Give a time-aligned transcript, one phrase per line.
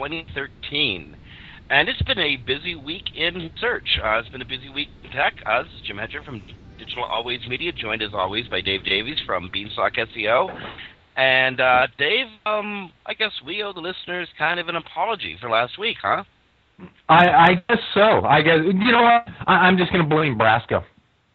[0.00, 1.16] 2013.
[1.68, 3.86] And it's been a busy week in search.
[4.02, 5.34] Uh, it's been a busy week in tech.
[5.46, 6.42] Us, Jim Hedger from
[6.78, 10.58] Digital Always Media, joined as always by Dave Davies from Beanstalk SEO.
[11.16, 15.50] And uh, Dave, um, I guess we owe the listeners kind of an apology for
[15.50, 16.24] last week, huh?
[17.08, 18.24] I, I guess so.
[18.24, 19.28] I guess you know what?
[19.46, 20.82] I, I'm just going to blame Brasco.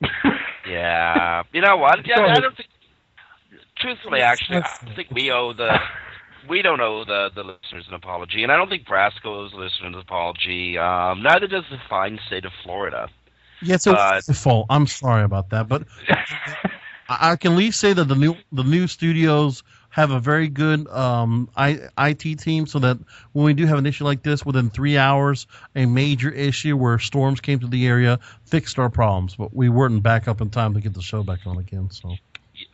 [0.67, 1.99] yeah, you know what?
[2.03, 2.69] Yeah, I don't think.
[3.77, 5.77] Truthfully, actually, I think we owe the
[6.49, 9.57] we don't owe the, the listeners an apology, and I don't think Brasco owes the
[9.57, 10.77] listeners an apology.
[10.77, 13.09] Um, neither does the fine state of Florida.
[13.61, 14.67] Yeah, so it's uh, fault.
[14.69, 15.83] I'm sorry about that, but
[17.09, 20.87] I can at least say that the new the new studios have a very good
[20.89, 22.97] um, I, IT team, so that
[23.31, 26.99] when we do have an issue like this, within three hours, a major issue where
[26.99, 30.73] storms came to the area fixed our problems, but we weren't back up in time
[30.73, 31.89] to get the show back on again.
[31.91, 32.17] So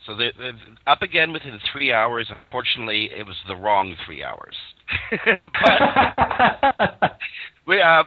[0.05, 0.57] so they're, they're
[0.87, 2.29] up again within three hours.
[2.29, 4.55] Unfortunately, it was the wrong three hours.
[6.99, 7.17] but
[7.67, 8.03] we, uh,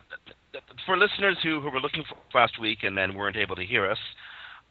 [0.86, 3.90] for listeners who, who were looking for last week and then weren't able to hear
[3.90, 3.98] us,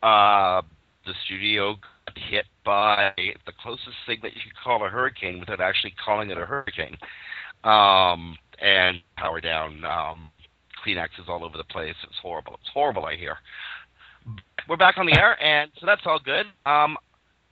[0.02, 0.62] uh,
[1.06, 1.76] the studio
[2.08, 6.30] got hit by the closest thing that you could call a hurricane without actually calling
[6.30, 6.98] it a hurricane.
[7.64, 10.30] Um, and power down, um,
[10.86, 11.96] Kleenexes all over the place.
[12.04, 12.60] It's horrible.
[12.62, 13.38] It's horrible, I hear
[14.68, 16.46] we're back on the air, and so that's all good.
[16.66, 16.98] Um,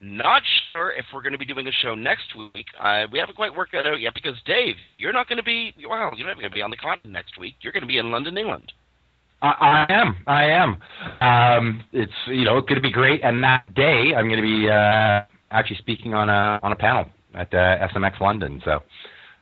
[0.02, 0.42] not
[0.74, 2.66] sure if we're going to be doing a show next week.
[2.80, 5.74] Uh, we haven't quite worked that out yet because Dave, you're not going to be
[5.88, 6.12] well.
[6.16, 7.56] You're not going to be on the continent next week.
[7.62, 8.72] You're going to be in London, England.
[9.42, 10.18] I, I am.
[10.28, 10.78] I am.
[11.22, 14.70] Um, it's you know going to be great, and that day I'm going to be
[14.70, 18.62] uh, actually speaking on a on a panel at uh, SMX London.
[18.66, 18.80] So.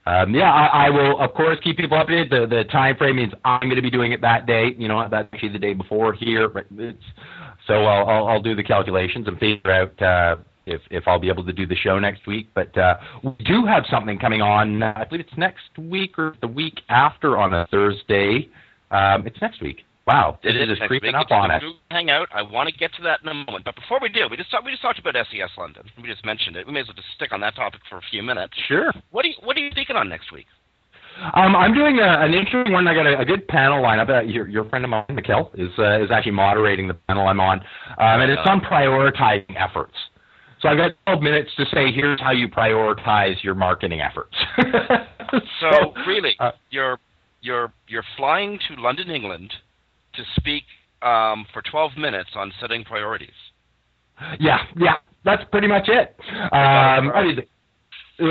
[0.06, 2.32] Um, yeah, I, I will of course keep people updated.
[2.32, 4.74] The the time frame means I'm going to be doing it that day.
[4.76, 6.50] You know, that's actually the day before here.
[6.50, 7.04] But it's,
[7.68, 11.30] so I'll, I'll, I'll do the calculations and figure out uh, if if I'll be
[11.30, 12.48] able to do the show next week.
[12.54, 14.84] But uh, we do have something coming on.
[14.84, 18.50] Uh, I believe it's next week or the week after on a Thursday.
[18.92, 19.84] Um, it's next week.
[20.08, 21.62] Wow, it is just creeping up on us.
[21.92, 22.30] Hang out.
[22.34, 24.50] I want to get to that in a moment, but before we do, we just
[24.50, 25.84] talk, we just talked about SES London.
[26.02, 26.66] We just mentioned it.
[26.66, 28.54] We may as well just stick on that topic for a few minutes.
[28.68, 28.92] Sure.
[29.12, 30.48] What are you What are you thinking on next week?
[31.36, 32.88] Um, I'm doing a, an interesting one.
[32.88, 34.10] I got a, a good panel lineup.
[34.10, 37.40] Uh, your, your friend of mine, Mikkel, is uh, is actually moderating the panel I'm
[37.40, 39.94] on, um, and it's on prioritizing efforts.
[40.62, 44.36] So I've got 12 minutes to say here's how you prioritize your marketing efforts.
[45.62, 47.00] so really, uh, you're
[47.42, 49.54] you're you're flying to London, England,
[50.16, 50.64] to speak
[51.02, 53.30] um, for 12 minutes on setting priorities.
[54.40, 56.16] Yeah, yeah, that's pretty much it.
[56.52, 57.40] Um, I mean,
[58.20, 58.26] uh,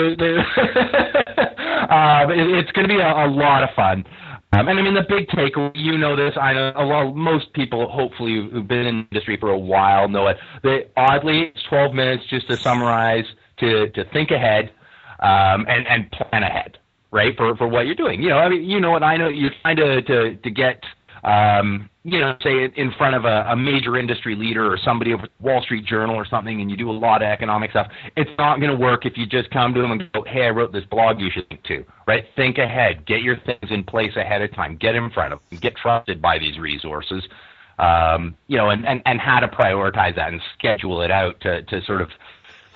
[2.28, 4.04] it's going to be a, a, lot of fun.
[4.52, 7.88] Um, and I mean, the big takeaway, you know this, I know, well, most people,
[7.90, 10.38] hopefully, who've been in the industry for a while know it.
[10.62, 13.26] That oddly, it's 12 minutes just to summarize,
[13.58, 14.72] to, to think ahead,
[15.20, 16.78] um, and, and plan ahead,
[17.10, 18.22] right, for, for what you're doing.
[18.22, 20.82] You know, I mean, you know what I know, you're trying to, to, to get
[21.24, 25.28] um, you know, say in front of a, a major industry leader or somebody over
[25.40, 28.60] Wall Street Journal or something, and you do a lot of economic stuff, it's not
[28.60, 30.84] going to work if you just come to them and go, "Hey, I wrote this
[30.84, 32.24] blog you should link to." Right?
[32.36, 33.06] Think ahead.
[33.06, 34.76] Get your things in place ahead of time.
[34.76, 35.58] Get in front of them.
[35.60, 37.22] Get trusted by these resources.
[37.78, 41.62] Um, you know, and, and, and how to prioritize that and schedule it out to,
[41.62, 42.08] to sort of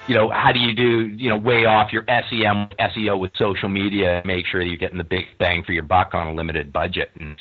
[0.09, 3.69] you know, how do you do, you know, way off your SEM, SEO with social
[3.69, 6.73] media, make sure that you're getting the big bang for your buck on a limited
[6.73, 7.11] budget.
[7.21, 7.37] And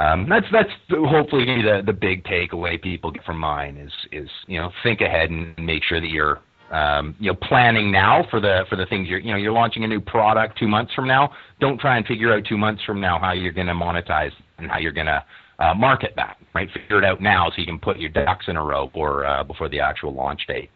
[0.00, 4.58] um, that's that's hopefully the the big takeaway people get from mine is is you
[4.58, 6.40] know think ahead and make sure that you're
[6.72, 9.84] um, you know planning now for the for the things you're you know you're launching
[9.84, 11.30] a new product two months from now.
[11.60, 14.68] Don't try and figure out two months from now how you're going to monetize and
[14.68, 15.24] how you're going to
[15.60, 16.38] uh, market that.
[16.54, 19.24] Right, figure it out now so you can put your ducks in a row or
[19.24, 20.70] uh, before the actual launch date.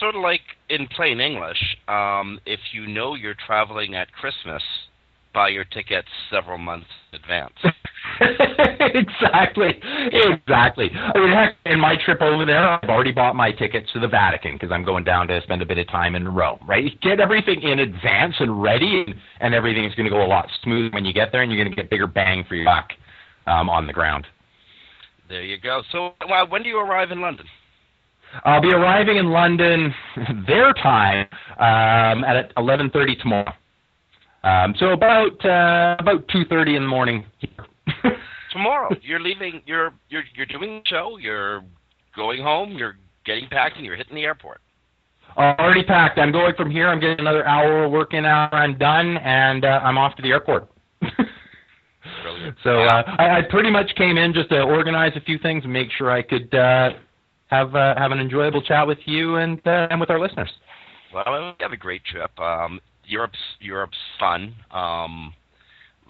[0.00, 0.40] Sort of like
[0.70, 4.62] in plain English, um, if you know you're traveling at Christmas
[5.32, 7.54] buy your tickets several months in advance.
[8.80, 9.80] exactly,
[10.12, 10.90] exactly.
[10.92, 14.08] I mean, heck, in my trip over there, I've already bought my tickets to the
[14.08, 16.58] Vatican because I'm going down to spend a bit of time in Rome.
[16.66, 20.48] Right, get everything in advance and ready, and, and everything's going to go a lot
[20.62, 22.90] smoother when you get there, and you're going to get bigger bang for your buck
[23.46, 24.26] um, on the ground.
[25.28, 25.82] There you go.
[25.92, 26.14] So,
[26.48, 27.46] when do you arrive in London?
[28.44, 29.94] I'll be arriving in London
[30.46, 31.26] their time
[31.58, 33.52] um, at 11:30 tomorrow.
[34.44, 37.24] Um, so about uh, about 2:30 in the morning
[38.50, 39.62] tomorrow, you're leaving.
[39.66, 41.16] You're you're you're doing the show.
[41.18, 41.62] You're
[42.16, 42.72] going home.
[42.72, 44.60] You're getting packed, and you're hitting the airport.
[45.36, 46.18] Already packed.
[46.18, 46.88] I'm going from here.
[46.88, 48.52] I'm getting another hour of working hour.
[48.52, 50.68] I'm done, and uh, I'm off to the airport.
[52.62, 55.72] so uh, I, I pretty much came in just to organize a few things and
[55.72, 56.90] make sure I could uh,
[57.46, 60.50] have uh, have an enjoyable chat with you and uh, and with our listeners.
[61.14, 62.38] Well, we have a great trip.
[62.38, 64.54] Um, Europe's Europe's fun.
[64.70, 65.34] Um,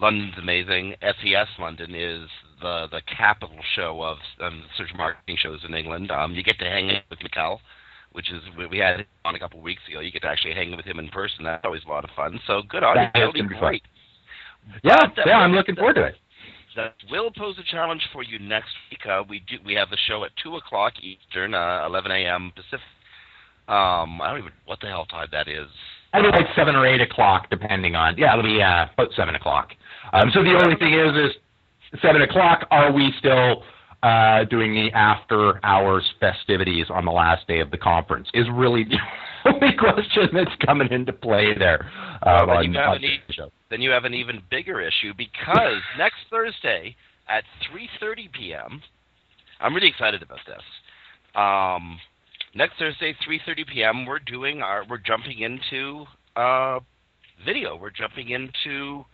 [0.01, 0.95] London's amazing.
[1.01, 2.27] SES London is
[2.61, 6.11] the the capital show of um, search marketing shows in England.
[6.11, 7.59] Um, you get to hang out with Mikkel,
[8.11, 9.99] which is we had on a couple of weeks ago.
[9.99, 11.43] You get to actually hang with him in person.
[11.43, 12.39] That's always a lot of fun.
[12.47, 13.07] So good on you.
[13.13, 13.83] That'll be great.
[14.83, 16.15] Yeah, but, yeah, I'm looking forward to it
[16.75, 19.05] that will pose a challenge for you next week.
[19.05, 22.51] Uh, we do we have the show at two o'clock Eastern, uh, eleven a.m.
[22.55, 22.85] Pacific.
[23.67, 25.67] Um, I don't even what the hell time that is.
[26.13, 28.17] It'll be like seven or eight o'clock, depending on.
[28.17, 29.69] Yeah, it'll be uh, about seven o'clock.
[30.13, 32.67] Um, so the only thing is, is seven o'clock.
[32.71, 33.63] Are we still
[34.03, 38.27] uh, doing the after hours festivities on the last day of the conference?
[38.33, 38.97] Is really the
[39.51, 41.89] only question that's coming into play there.
[42.21, 46.17] Uh, well, on, on the show then you have an even bigger issue because next
[46.29, 46.95] Thursday
[47.27, 47.43] at
[47.73, 48.81] 3:30 p.m.
[49.59, 50.61] I'm really excited about this.
[51.33, 51.99] Um,
[52.55, 54.05] next Thursday, 3:30 p.m.
[54.05, 56.05] We're doing our we're jumping into
[56.35, 56.79] uh,
[57.45, 57.75] video.
[57.75, 59.05] We're jumping into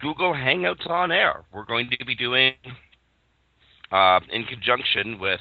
[0.00, 1.44] Google Hangouts on air.
[1.52, 2.52] We're going to be doing
[3.92, 5.40] uh, in conjunction with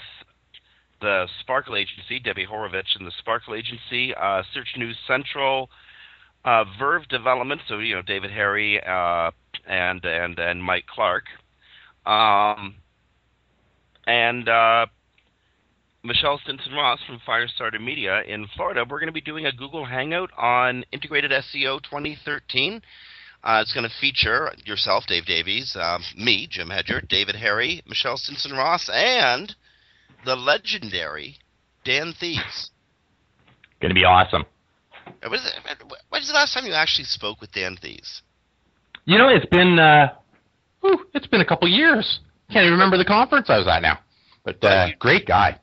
[1.01, 5.69] the Sparkle Agency, Debbie Horovitch, and the Sparkle Agency, uh, Search News Central,
[6.45, 9.31] uh, Verve Development, so you know David Harry uh,
[9.67, 11.25] and and and Mike Clark,
[12.05, 12.75] um,
[14.07, 14.85] and uh,
[16.05, 18.83] Michelle Stinson Ross from Firestarter Media in Florida.
[18.87, 22.81] We're going to be doing a Google Hangout on Integrated SEO 2013.
[23.41, 28.17] Uh, it's going to feature yourself, Dave Davies, um, me, Jim Hedger, David Harry, Michelle
[28.17, 29.55] Stinson Ross, and
[30.25, 31.37] the legendary
[31.85, 32.69] Dan Thies.
[33.79, 34.43] Going to be awesome.
[35.21, 38.21] When it, the last time you actually spoke with Dan Thies?
[39.05, 40.13] You know, it's been uh,
[40.81, 42.19] whew, it's been a couple years.
[42.51, 43.99] Can't even remember the conference I was at now.
[44.43, 45.59] But uh, great guy.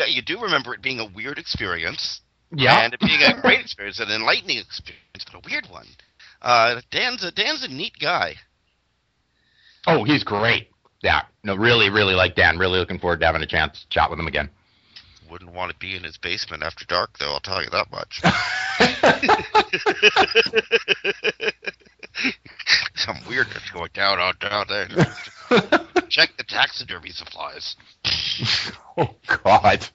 [0.00, 2.20] Yeah, you do remember it being a weird experience.
[2.52, 2.80] Yeah.
[2.80, 5.86] And it being a great experience, an enlightening experience, but a weird one.
[6.42, 8.34] Uh, Dan's a Dan's a neat guy.
[9.86, 10.68] Oh, he's great.
[11.02, 12.58] Yeah, no, really, really like Dan.
[12.58, 14.50] Really looking forward to having a chance to chat with him again
[15.30, 17.32] wouldn't want to be in his basement after dark, though.
[17.32, 18.20] I'll tell you that much.
[22.94, 24.88] Some weirdness going down out down there.
[26.08, 27.76] Check the taxidermy supplies.
[28.96, 29.86] oh God.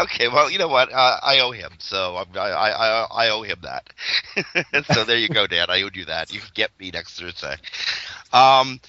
[0.00, 0.92] okay, well, you know what?
[0.92, 4.84] Uh, I owe him, so I'm, I, I I owe him that.
[4.92, 5.66] so there you go, Dan.
[5.68, 6.32] I owed you that.
[6.32, 7.56] You can get me next Thursday.
[8.32, 8.80] Um,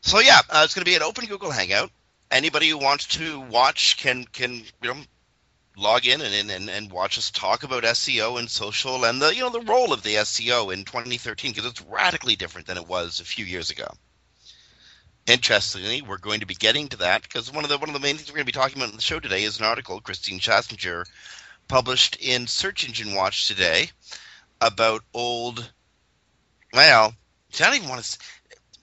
[0.00, 1.90] so yeah, uh, it's going to be an open Google Hangout
[2.30, 4.96] anybody who wants to watch can can you know
[5.76, 9.40] log in and, and, and watch us talk about SEO and social and the you
[9.40, 13.20] know the role of the SEO in 2013 because it's radically different than it was
[13.20, 13.88] a few years ago.
[15.26, 18.00] Interestingly, we're going to be getting to that because one of the one of the
[18.00, 20.00] main things we're going to be talking about in the show today is an article
[20.00, 21.04] Kristine Schachinger
[21.68, 23.90] published in Search Engine Watch today
[24.60, 25.70] about old.
[26.72, 27.14] Well,
[27.54, 28.18] I don't even want to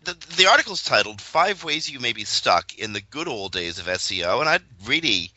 [0.08, 3.78] the, the article's titled Five Ways You May Be Stuck in the Good Old Days
[3.78, 5.32] of SEO, and I'd really,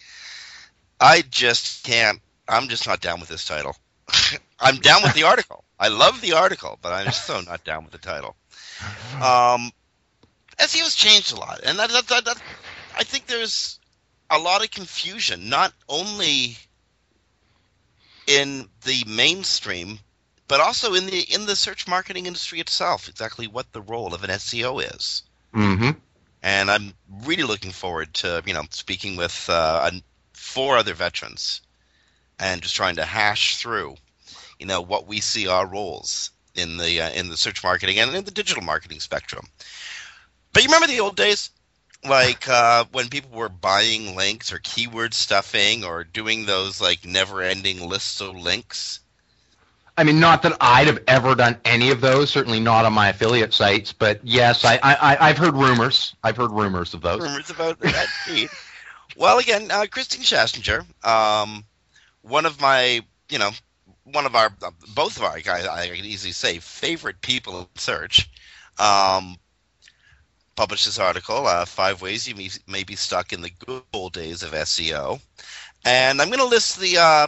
[1.01, 3.77] I just can't, I'm just not down with this title.
[4.61, 5.65] I'm down with the article.
[5.79, 8.37] I love the article, but I'm so not down with the title.
[9.15, 9.73] Um,
[10.59, 12.43] SEO's changed a lot, and that, that, that, that,
[12.97, 13.79] I think there's
[14.29, 16.57] a lot of confusion, not only
[18.27, 19.99] in the mainstream
[20.51, 24.25] but also in the in the search marketing industry itself, exactly what the role of
[24.25, 25.23] an SEO is.
[25.55, 25.91] Mm-hmm.
[26.43, 26.93] And I'm
[27.25, 29.81] really looking forward to you know speaking with uh,
[30.41, 31.61] four other veterans
[32.39, 33.95] and just trying to hash through
[34.59, 38.15] you know what we see our roles in the uh, in the search marketing and
[38.15, 39.47] in the digital marketing spectrum.
[40.53, 41.51] But you remember the old days,
[42.05, 47.89] like uh, when people were buying links or keyword stuffing or doing those like never-ending
[47.89, 49.01] lists of links
[50.01, 52.31] I mean, not that I'd have ever done any of those.
[52.31, 53.93] Certainly not on my affiliate sites.
[53.93, 56.15] But yes, I, I I've heard rumors.
[56.25, 57.21] I've heard rumors of those.
[57.21, 58.07] Rumors about that.
[59.21, 61.63] Well, again, uh, Kristine Schachinger, um,
[62.23, 63.51] one of my, you know,
[64.05, 67.67] one of our, uh, both of our, I, I can easily say, favorite people in
[67.77, 68.31] search,
[68.79, 69.37] um,
[70.57, 74.43] published this article, uh, Five Ways You may, Be Stuck in the Good Old Days
[74.43, 75.21] of SEO.
[75.85, 77.27] And I'm going to list the uh,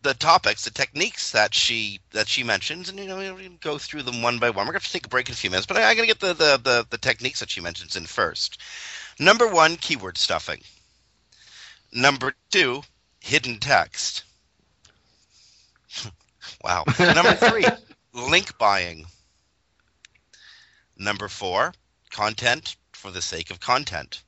[0.00, 4.04] the topics, the techniques that she that she mentions, and you know, we go through
[4.04, 4.66] them one by one.
[4.66, 6.14] We're going to take a break in a few minutes, but I, am going to
[6.14, 8.58] get the, the, the the techniques that she mentions in first.
[9.18, 10.60] Number one, keyword stuffing.
[11.92, 12.82] Number two,
[13.20, 14.24] hidden text.
[16.62, 16.84] wow.
[16.98, 17.64] Number three,
[18.12, 19.06] link buying.
[20.96, 21.74] Number four,
[22.10, 24.22] content for the sake of content.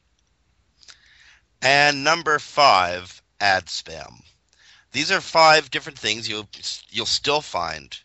[1.63, 4.23] And number five, ad spam.
[4.93, 6.49] These are five different things you'll
[6.91, 7.99] you'll still find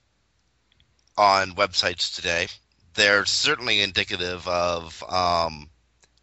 [1.17, 2.47] on websites today.
[2.95, 5.69] They're certainly indicative of um,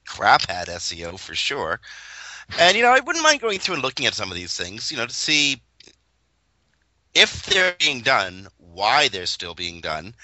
[0.09, 1.81] crap ad SEO for sure.
[2.59, 4.91] And you know, I wouldn't mind going through and looking at some of these things,
[4.91, 5.61] you know, to see
[7.15, 10.15] if they're being done, why they're still being done.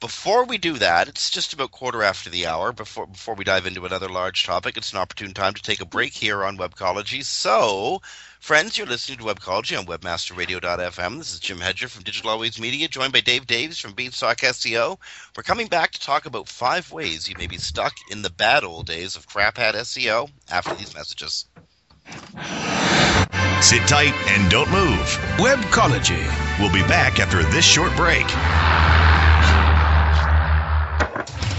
[0.00, 2.72] Before we do that, it's just about quarter after the hour.
[2.72, 5.84] Before before we dive into another large topic, it's an opportune time to take a
[5.84, 7.24] break here on Webcology.
[7.24, 8.00] So,
[8.38, 11.18] friends, you're listening to Webcology on WebmasterRadio.fm.
[11.18, 14.98] This is Jim Hedger from Digital Always Media, joined by Dave Davies from Beanstalk SEO.
[15.36, 18.62] We're coming back to talk about five ways you may be stuck in the bad
[18.62, 21.46] old days of crap hat SEO after these messages.
[23.60, 25.18] Sit tight and don't move.
[25.38, 26.22] Webcology.
[26.60, 28.26] We'll be back after this short break.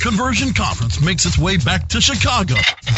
[0.00, 2.54] Conversion Conference makes its way back to Chicago,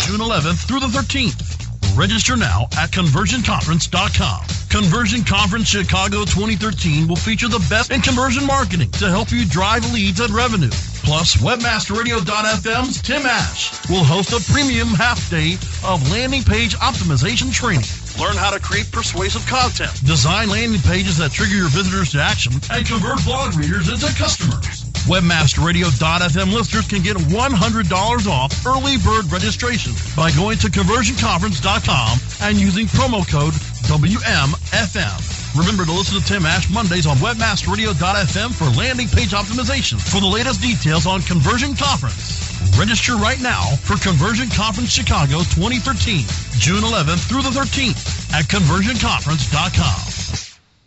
[0.07, 1.97] June 11th through the 13th.
[1.97, 4.45] Register now at conversionconference.com.
[4.69, 9.91] Conversion Conference Chicago 2013 will feature the best in conversion marketing to help you drive
[9.93, 10.71] leads and revenue.
[11.03, 17.89] Plus, WebmasterRadio.fm's Tim Ash will host a premium half day of landing page optimization training.
[18.21, 22.53] Learn how to create persuasive content, design landing pages that trigger your visitors to action,
[22.71, 24.88] and convert blog readers into customers.
[25.07, 32.87] WebmasterRadio.fm listeners can get $100 off early bird registration by going to conversionconference.com and using
[32.87, 33.55] promo code
[33.89, 35.39] WMFM.
[35.57, 40.01] Remember to listen to Tim Ash Mondays on WebmasterRadio.fm for landing page optimization.
[40.01, 42.45] For the latest details on Conversion Conference,
[42.79, 46.27] register right now for Conversion Conference Chicago 2013,
[46.59, 50.18] June 11th through the 13th at conversionconference.com.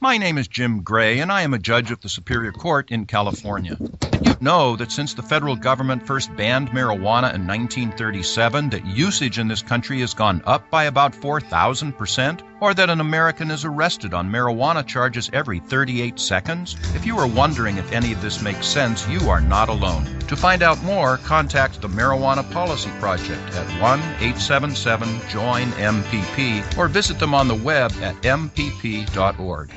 [0.04, 3.06] My name is Jim Gray, and I am a judge of the Superior Court in
[3.06, 3.78] California.
[4.00, 9.38] Did You know that since the federal government first banned marijuana in 1937, that usage
[9.38, 14.14] in this country has gone up by about 4,000%, or that an American is arrested
[14.14, 16.78] on marijuana charges every 38 seconds?
[16.96, 20.06] If you are wondering if any of this makes sense, you are not alone.
[20.30, 26.88] To find out more, contact the Marijuana Policy Project at 1 877 JOIN MPP or
[26.88, 29.72] visit them on the web at mpp.org.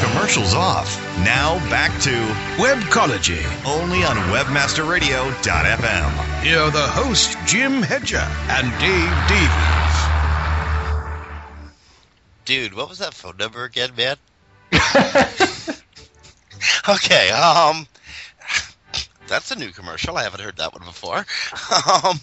[0.00, 0.96] Commercials off.
[1.18, 2.10] Now back to
[2.56, 6.42] Webcology, only on WebmasterRadio.fm.
[6.42, 9.87] Here are the hosts, Jim Hedger and Dave Davies.
[12.48, 14.16] Dude, what was that phone number again, man?
[16.88, 17.86] okay, um,
[19.26, 20.16] that's a new commercial.
[20.16, 21.26] I haven't heard that one before.
[22.02, 22.18] Um,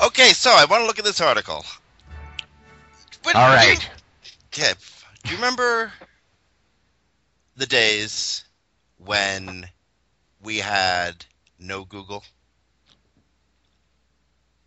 [0.00, 1.64] okay, so I want to look at this article.
[3.22, 3.88] When, All right.
[4.46, 4.72] Okay,
[5.22, 5.92] do you remember
[7.54, 8.42] the days
[8.98, 9.68] when
[10.42, 11.24] we had
[11.60, 12.24] no Google?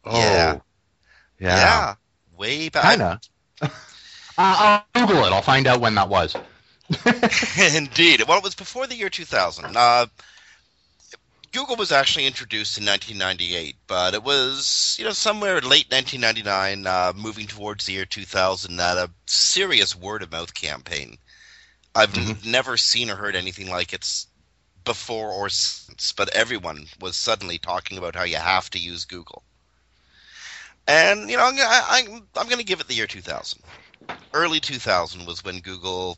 [0.05, 0.59] Oh, yeah,
[1.39, 1.95] yeah, yeah.
[2.37, 2.83] Way back.
[2.83, 3.19] Kinda.
[3.61, 3.69] uh,
[4.37, 5.33] I'll Google it.
[5.33, 6.35] I'll find out when that was.
[7.75, 8.23] Indeed.
[8.27, 9.75] Well, it was before the year 2000.
[9.75, 10.05] Uh,
[11.51, 17.13] Google was actually introduced in 1998, but it was, you know, somewhere late 1999, uh,
[17.15, 21.17] moving towards the year 2000, that a serious word of mouth campaign
[21.95, 22.51] I've mm-hmm.
[22.51, 24.25] never seen or heard anything like it
[24.83, 29.43] before or since, but everyone was suddenly talking about how you have to use Google.
[30.87, 33.61] And you know, I'm I, I'm going to give it the year 2000.
[34.33, 36.17] Early 2000 was when Google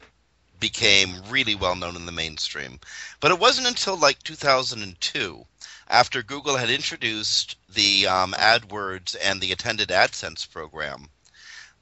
[0.59, 2.79] became really well known in the mainstream.
[3.19, 5.45] But it wasn't until like 2002,
[5.87, 11.09] after Google had introduced the um, AdWords and the attended AdSense program,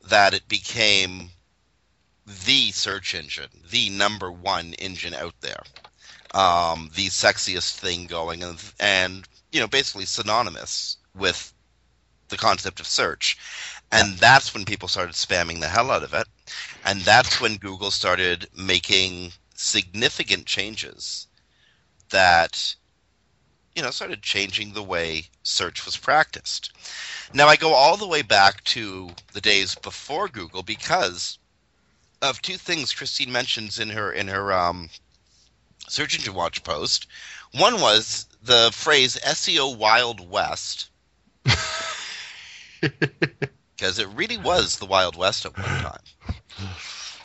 [0.08, 1.32] that it became
[2.26, 5.64] the search engine, the number one engine out there,
[6.34, 11.54] um, the sexiest thing going, and, and you know basically synonymous with
[12.36, 13.38] the concept of search.
[13.92, 16.28] And that's when people started spamming the hell out of it.
[16.84, 21.28] And that's when Google started making significant changes
[22.10, 22.76] that,
[23.74, 26.74] you know, started changing the way search was practiced.
[27.34, 31.40] Now, I go all the way back to the days before Google because
[32.22, 34.90] of two things Kristine mentions in her in her um,
[35.88, 37.08] Search Engine Watch post.
[37.52, 40.90] One was the phrase SEO Wild West.
[43.76, 46.00] because it really was the Wild West at one time.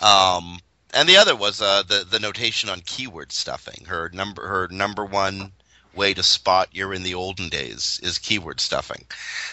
[0.01, 0.59] Um,
[0.93, 3.85] and the other was uh, the the notation on keyword stuffing.
[3.87, 5.53] Her number her number one
[5.95, 9.07] way to spot you're in the olden days is keyword stuffing.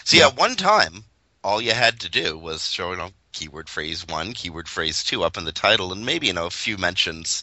[0.04, 0.28] See, yeah.
[0.28, 1.04] at one time,
[1.44, 5.22] all you had to do was show you know keyword phrase one, keyword phrase two
[5.22, 7.42] up in the title, and maybe you know a few mentions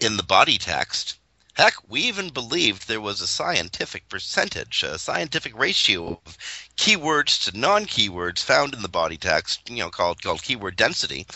[0.00, 1.18] in the body text.
[1.56, 6.36] Heck, we even believed there was a scientific percentage, a scientific ratio of
[6.76, 11.26] keywords to non-keywords found in the body text, you know, called called keyword density.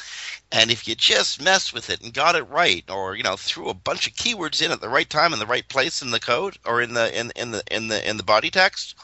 [0.53, 3.71] And if you just messed with it and got it right, or you know, threw
[3.71, 6.21] a bunch of keywords in at the right time in the right place in the
[6.21, 8.97] code or in the in in the in the in the body text,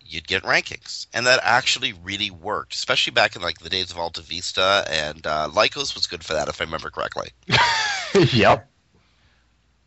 [0.00, 3.98] you'd get rankings, and that actually really worked, especially back in like the days of
[3.98, 7.28] Alta Vista and uh, Lycos was good for that, if I remember correctly.
[8.32, 8.69] yep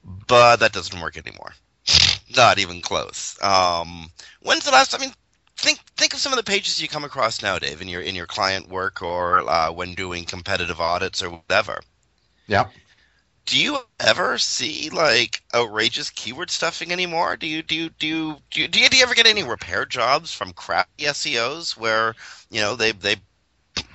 [0.04, 1.54] but that doesn't work anymore.
[2.36, 3.38] Not even close.
[3.42, 4.10] Um,
[4.42, 4.96] when's the last?
[4.96, 5.14] I mean,
[5.58, 8.16] think think of some of the pages you come across now, Dave, in your in
[8.16, 11.82] your client work or uh, when doing competitive audits or whatever.
[12.48, 12.68] Yeah.
[13.46, 17.36] Do you ever see like outrageous keyword stuffing anymore?
[17.36, 19.44] Do you do you do you do you, do you, do you ever get any
[19.44, 22.16] repair jobs from crappy SEOs where
[22.50, 23.18] you know they they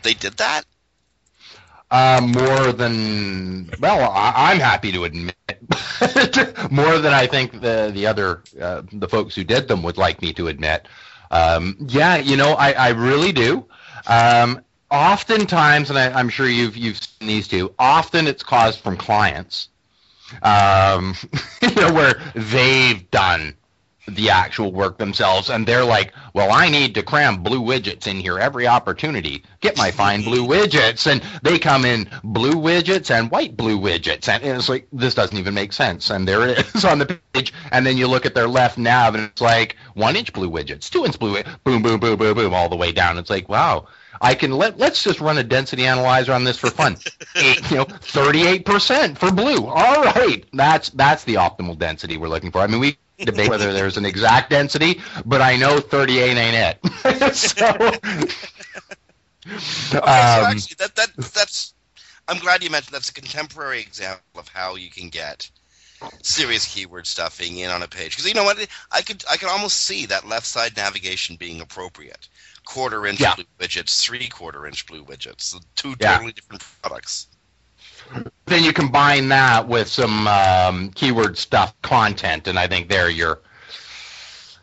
[0.03, 0.65] they did that?
[1.91, 5.35] Uh, more than well, I, am happy to admit
[6.71, 10.21] more than I think the the other uh, the folks who did them would like
[10.21, 10.87] me to admit.
[11.31, 13.65] Um, yeah, you know, I, I really do.
[14.07, 17.75] Um, oftentimes, and I, am sure you've you've seen these too.
[17.79, 19.69] Often, it's caused from clients,
[20.43, 21.15] um,
[21.63, 23.55] you know, where they've done
[24.09, 28.17] the actual work themselves and they're like well i need to cram blue widgets in
[28.17, 33.31] here every opportunity get my fine blue widgets and they come in blue widgets and
[33.31, 36.85] white blue widgets and it's like this doesn't even make sense and there it is
[36.87, 40.17] on the page and then you look at their left nav and it's like one
[40.17, 42.93] inch blue widgets two inch blue widgets, boom boom boom boom boom all the way
[42.93, 43.87] down it's like wow
[44.21, 46.97] I can let let's just run a density analyzer on this for fun.
[47.37, 49.67] Eight, you know, 38% for blue.
[49.67, 50.45] All right.
[50.53, 52.59] That's that's the optimal density we're looking for.
[52.59, 57.35] I mean, we debate whether there's an exact density, but I know 38 ain't it.
[57.35, 58.29] so, okay,
[59.59, 61.75] so um, actually, that, that that's.
[62.29, 65.51] I'm glad you mentioned that's a contemporary example of how you can get
[66.23, 69.49] serious keyword stuffing in on a page because you know what I could I could
[69.49, 72.29] almost see that left side navigation being appropriate.
[72.65, 73.35] Quarter inch yeah.
[73.35, 76.33] blue widgets, three quarter inch blue widgets, two totally yeah.
[76.33, 77.28] different products.
[78.47, 83.41] Then you combine that with some um, keyword stuff content, and I think there you're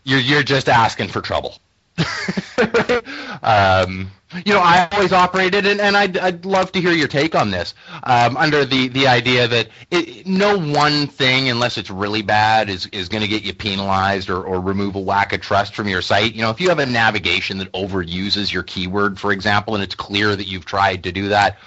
[0.03, 1.57] you're you're just asking for trouble.
[3.43, 4.11] um,
[4.43, 7.51] you know, I always operated, and, and I'd, I'd love to hear your take on
[7.51, 7.73] this.
[8.03, 12.87] Um, under the, the idea that it, no one thing, unless it's really bad, is,
[12.87, 16.01] is going to get you penalized or, or remove a whack of trust from your
[16.01, 16.33] site.
[16.33, 19.95] You know, if you have a navigation that overuses your keyword, for example, and it's
[19.95, 21.57] clear that you've tried to do that,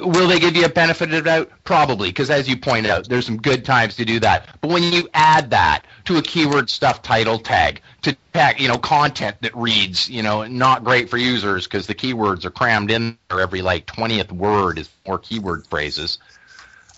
[0.00, 1.50] will they give you a benefit of doubt?
[1.64, 4.48] Probably, because as you point out, there's some good times to do that.
[4.60, 8.78] But when you add that to a keyword stuff title tag, to tag, you know,
[8.78, 13.16] content that reads, you know, not great for users because the keywords are crammed in
[13.28, 13.40] there.
[13.40, 16.18] Every like twentieth word is more keyword phrases.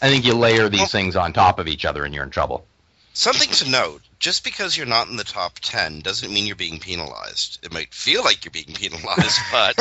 [0.00, 2.66] I think you layer these things on top of each other and you're in trouble.
[3.14, 6.78] Something to note just because you're not in the top 10 doesn't mean you're being
[6.78, 7.58] penalized.
[7.64, 9.76] It might feel like you're being penalized, but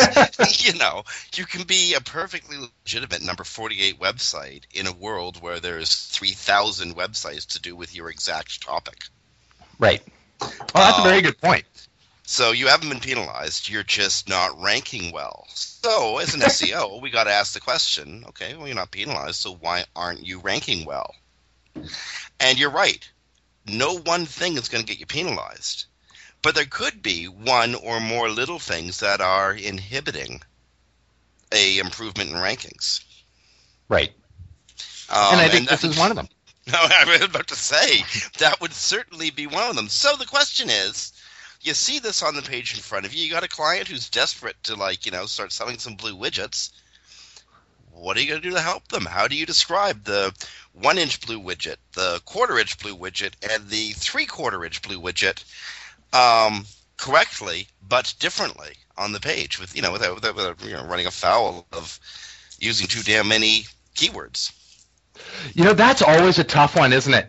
[0.65, 1.03] you know,
[1.35, 6.95] you can be a perfectly legitimate number 48 website in a world where there's 3000
[6.95, 9.03] websites to do with your exact topic.
[9.77, 10.01] Right.
[10.41, 11.65] Well, that's uh, a very good point.
[12.23, 13.69] So you haven't been penalized.
[13.69, 15.45] You're just not ranking well.
[15.49, 19.35] So as an SEO, we got to ask the question: Okay, well you're not penalized,
[19.35, 21.13] so why aren't you ranking well?
[22.39, 23.07] And you're right.
[23.65, 25.85] No one thing is going to get you penalized,
[26.41, 30.41] but there could be one or more little things that are inhibiting
[31.51, 33.03] a improvement in rankings.
[33.87, 34.11] Right.
[35.09, 36.27] Um, and I think this is one of them.
[36.67, 38.03] No, I was about to say
[38.37, 39.89] that would certainly be one of them.
[39.89, 41.11] So the question is,
[41.61, 43.25] you see this on the page in front of you.
[43.25, 46.69] You got a client who's desperate to like, you know, start selling some blue widgets.
[47.91, 49.05] What are you going to do to help them?
[49.05, 50.33] How do you describe the
[50.73, 54.99] one inch blue widget, the quarter inch blue widget, and the three quarter inch blue
[54.99, 55.43] widget
[56.13, 56.65] um,
[56.97, 61.07] correctly but differently on the page with you know without, without, without you know, running
[61.07, 61.99] afoul of
[62.59, 64.51] using too damn many keywords?
[65.53, 67.27] You know, that's always a tough one, isn't it?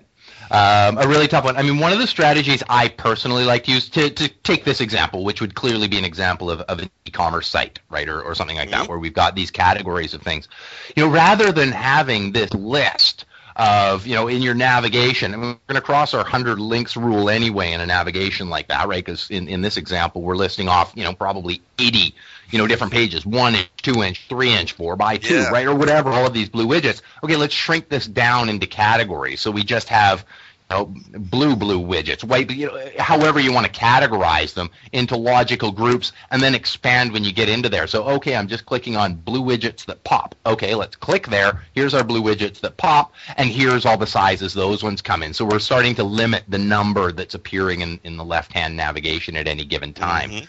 [0.50, 1.56] Um, a really tough one.
[1.56, 4.82] I mean, one of the strategies I personally like to use to, to take this
[4.82, 8.34] example, which would clearly be an example of, of an e-commerce site, right, or, or
[8.34, 8.82] something like mm-hmm.
[8.82, 10.48] that, where we've got these categories of things.
[10.94, 13.24] You know, rather than having this list
[13.56, 15.34] of you know in your navigation.
[15.34, 18.88] and we're going to cross our hundred links rule anyway in a navigation like that,
[18.88, 19.04] right?
[19.04, 22.14] Because in, in this example, we're listing off you know probably eighty
[22.50, 25.50] you know different pages, one inch, two inch, three inch, four by two, yeah.
[25.50, 26.10] right, or whatever.
[26.10, 27.02] All of these blue widgets.
[27.24, 29.40] Okay, let's shrink this down into categories.
[29.40, 30.24] So we just have
[30.72, 35.70] know, blue blue widgets, white, you know, however you want to categorize them into logical
[35.70, 37.86] groups, and then expand when you get into there.
[37.86, 40.34] So, okay, I'm just clicking on blue widgets that pop.
[40.46, 41.62] Okay, let's click there.
[41.74, 45.32] Here's our blue widgets that pop, and here's all the sizes those ones come in.
[45.34, 49.46] So we're starting to limit the number that's appearing in, in the left-hand navigation at
[49.46, 50.30] any given time.
[50.30, 50.44] Mm-hmm.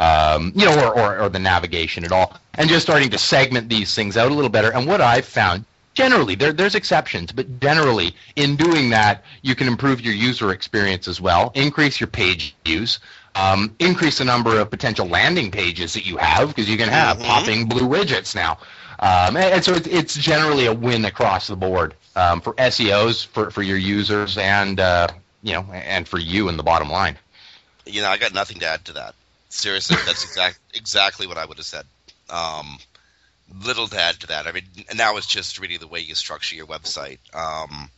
[0.00, 3.68] Um, you know, or, or, or the navigation at all, and just starting to segment
[3.68, 4.72] these things out a little better.
[4.72, 5.64] And what I've found,
[5.98, 11.08] generally there, there's exceptions but generally in doing that you can improve your user experience
[11.08, 13.00] as well increase your page views
[13.34, 17.16] um, increase the number of potential landing pages that you have because you can have
[17.16, 17.26] mm-hmm.
[17.26, 18.58] popping blue widgets now.
[19.00, 23.26] Um, and, and, so it's, it's, generally a win across the board um, for seos
[23.26, 25.08] for, for your users and uh,
[25.42, 27.16] you know and for you in the bottom line.
[27.86, 29.14] You know i got nothing to add to that.
[29.50, 31.84] Seriously that's exact, exactly what i would have said.
[32.28, 32.78] Um,
[33.62, 34.46] little to add to that.
[34.46, 37.18] I mean, now it's just really the way you structure your website.
[37.34, 37.90] Um,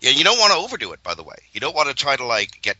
[0.00, 1.36] yeah, you don't want to overdo it, by the way.
[1.52, 2.76] You don't want to try to like get.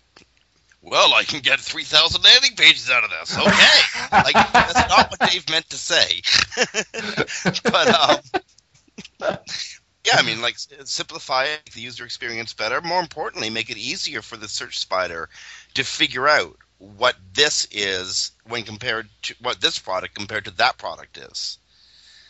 [0.82, 3.36] Well, I can get three thousand landing pages out of this.
[3.36, 6.22] Okay, like that's not what Dave meant to say.
[7.64, 9.36] but um,
[10.06, 12.80] yeah, I mean, like simplify the user experience better.
[12.80, 15.28] More importantly, make it easier for the search spider
[15.74, 20.78] to figure out what this is when compared to what this product compared to that
[20.78, 21.58] product is.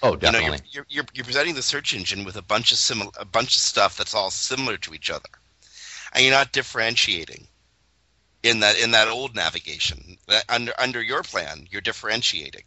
[0.03, 0.47] Oh, definitely.
[0.47, 3.25] You know, you're, you're, you're, presenting the search engine with a bunch of similar, a
[3.25, 5.29] bunch of stuff that's all similar to each other,
[6.13, 7.47] and you're not differentiating
[8.43, 10.17] in that in that old navigation.
[10.29, 12.65] Uh, under under your plan, you're differentiating.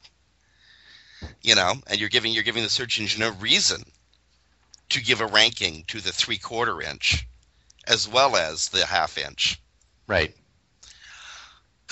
[1.42, 3.84] You know, and you're giving you're giving the search engine a reason
[4.90, 7.28] to give a ranking to the three quarter inch,
[7.88, 9.60] as well as the half inch.
[10.06, 10.36] Right.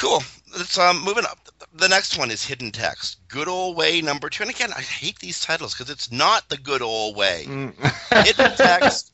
[0.02, 0.24] Cool.
[0.58, 1.38] Let's um, moving up.
[1.76, 3.20] The next one is hidden text.
[3.28, 4.42] Good old way number two.
[4.42, 7.46] And again, I hate these titles because it's not the good old way.
[7.48, 7.76] Mm.
[8.26, 9.14] hidden text.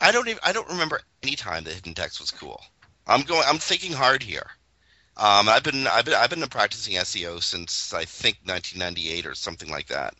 [0.00, 0.38] I don't even.
[0.44, 2.62] I don't remember any time that hidden text was cool.
[3.08, 3.42] I'm going.
[3.44, 4.46] I'm thinking hard here.
[5.16, 9.68] Um, I've been I've been I've been practicing SEO since I think 1998 or something
[9.68, 10.14] like that.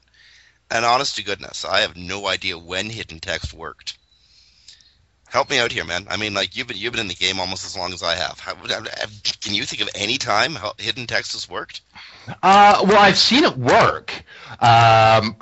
[0.73, 3.97] And honest to goodness, I have no idea when hidden text worked
[5.31, 6.07] help me out here, man.
[6.11, 8.17] I mean, like you've been you've been in the game almost as long as I
[8.17, 8.39] have.
[8.39, 11.81] How, can you think of any time hidden text has worked?
[12.43, 14.23] Uh, well, I've seen it work.
[14.61, 15.37] Um,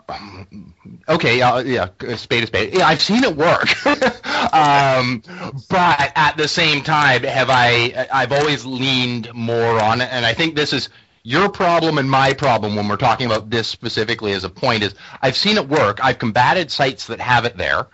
[1.08, 2.74] okay, uh, yeah, spade is spade.
[2.74, 3.86] Yeah, I've seen it work.
[4.54, 5.22] um,
[5.68, 8.06] but at the same time, have I?
[8.12, 10.88] I've always leaned more on it, and I think this is
[11.24, 14.94] your problem and my problem when we're talking about this specifically as a point is
[15.20, 15.98] I've seen it work.
[16.02, 17.86] I've combated sites that have it there.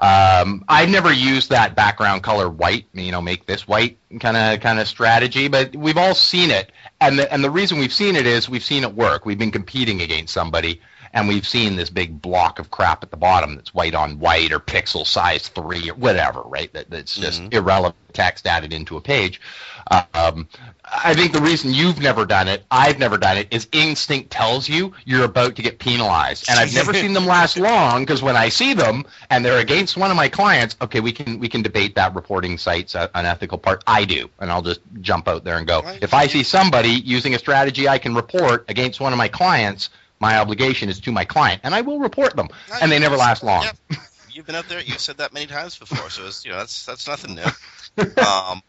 [0.00, 4.60] Um, I've never used that background color white, you know, make this white kind of
[4.60, 8.14] kind of strategy, but we've all seen it, and the, and the reason we've seen
[8.14, 9.26] it is we've seen it work.
[9.26, 10.80] We've been competing against somebody,
[11.12, 14.52] and we've seen this big block of crap at the bottom that's white on white
[14.52, 16.72] or pixel size three or whatever, right?
[16.74, 17.54] That, that's just mm-hmm.
[17.54, 19.40] irrelevant text added into a page.
[20.14, 20.48] Um,
[20.92, 24.68] I think the reason you've never done it, I've never done it, is instinct tells
[24.68, 26.46] you you're about to get penalized.
[26.48, 29.96] And I've never seen them last long because when I see them and they're against
[29.96, 33.82] one of my clients, okay, we can we can debate that reporting site's unethical part.
[33.86, 35.82] I do, and I'll just jump out there and go.
[36.00, 39.90] If I see somebody using a strategy I can report against one of my clients,
[40.20, 42.48] my obligation is to my client, and I will report them.
[42.80, 43.66] And they never last long.
[44.30, 44.80] You've been out there.
[44.80, 47.44] You've said that many times before, so it's, you know that's that's nothing new.
[47.98, 48.62] Um,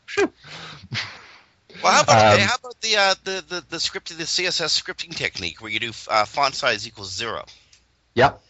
[1.83, 5.15] Well, how about, um, how about the, uh, the the the script the CSS scripting
[5.15, 7.45] technique where you do uh, font size equals zero?
[8.15, 8.41] Yep.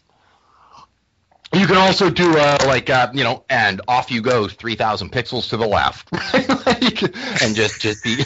[1.52, 5.12] You can also do uh, like uh, you know, and off you go, three thousand
[5.12, 6.12] pixels to the left,
[6.66, 7.02] like,
[7.42, 8.24] and just just be.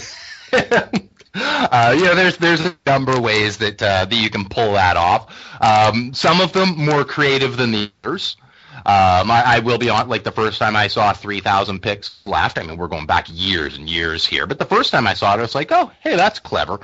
[1.34, 4.74] uh, you know, there's there's a number of ways that uh, that you can pull
[4.74, 5.34] that off.
[5.60, 8.36] Um, some of them more creative than the others.
[8.78, 12.58] Um, I, I, will be on like the first time I saw 3,000 picks left.
[12.58, 15.32] I mean, we're going back years and years here, but the first time I saw
[15.34, 16.80] it, I was like, oh, hey, that's clever.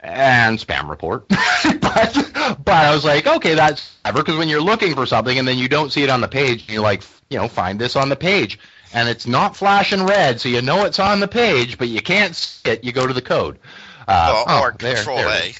[0.00, 4.94] And spam report, but but I was like, okay, that's clever because when you're looking
[4.94, 7.48] for something and then you don't see it on the page, you like, you know,
[7.48, 8.58] find this on the page,
[8.92, 12.36] and it's not flashing red, so you know it's on the page, but you can't
[12.36, 12.84] see it.
[12.84, 13.58] You go to the code.
[14.06, 15.54] Uh, well, or oh, Control there, A.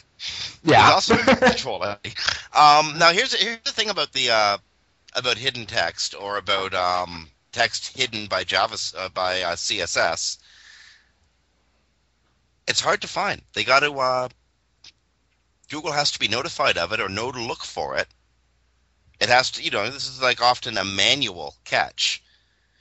[0.65, 0.91] Yeah.
[0.93, 1.99] also Control A.
[2.53, 4.59] Um, now here's here's the thing about the uh,
[5.17, 10.39] about hidden text or about um, text hidden by Java uh, by uh, CSS.
[12.69, 13.43] It's hard to find.
[13.55, 14.29] They got to uh,
[15.69, 18.09] Google has to be notified of it or know to look for it.
[19.19, 22.23] It has to, you know, this is like often a manual catch.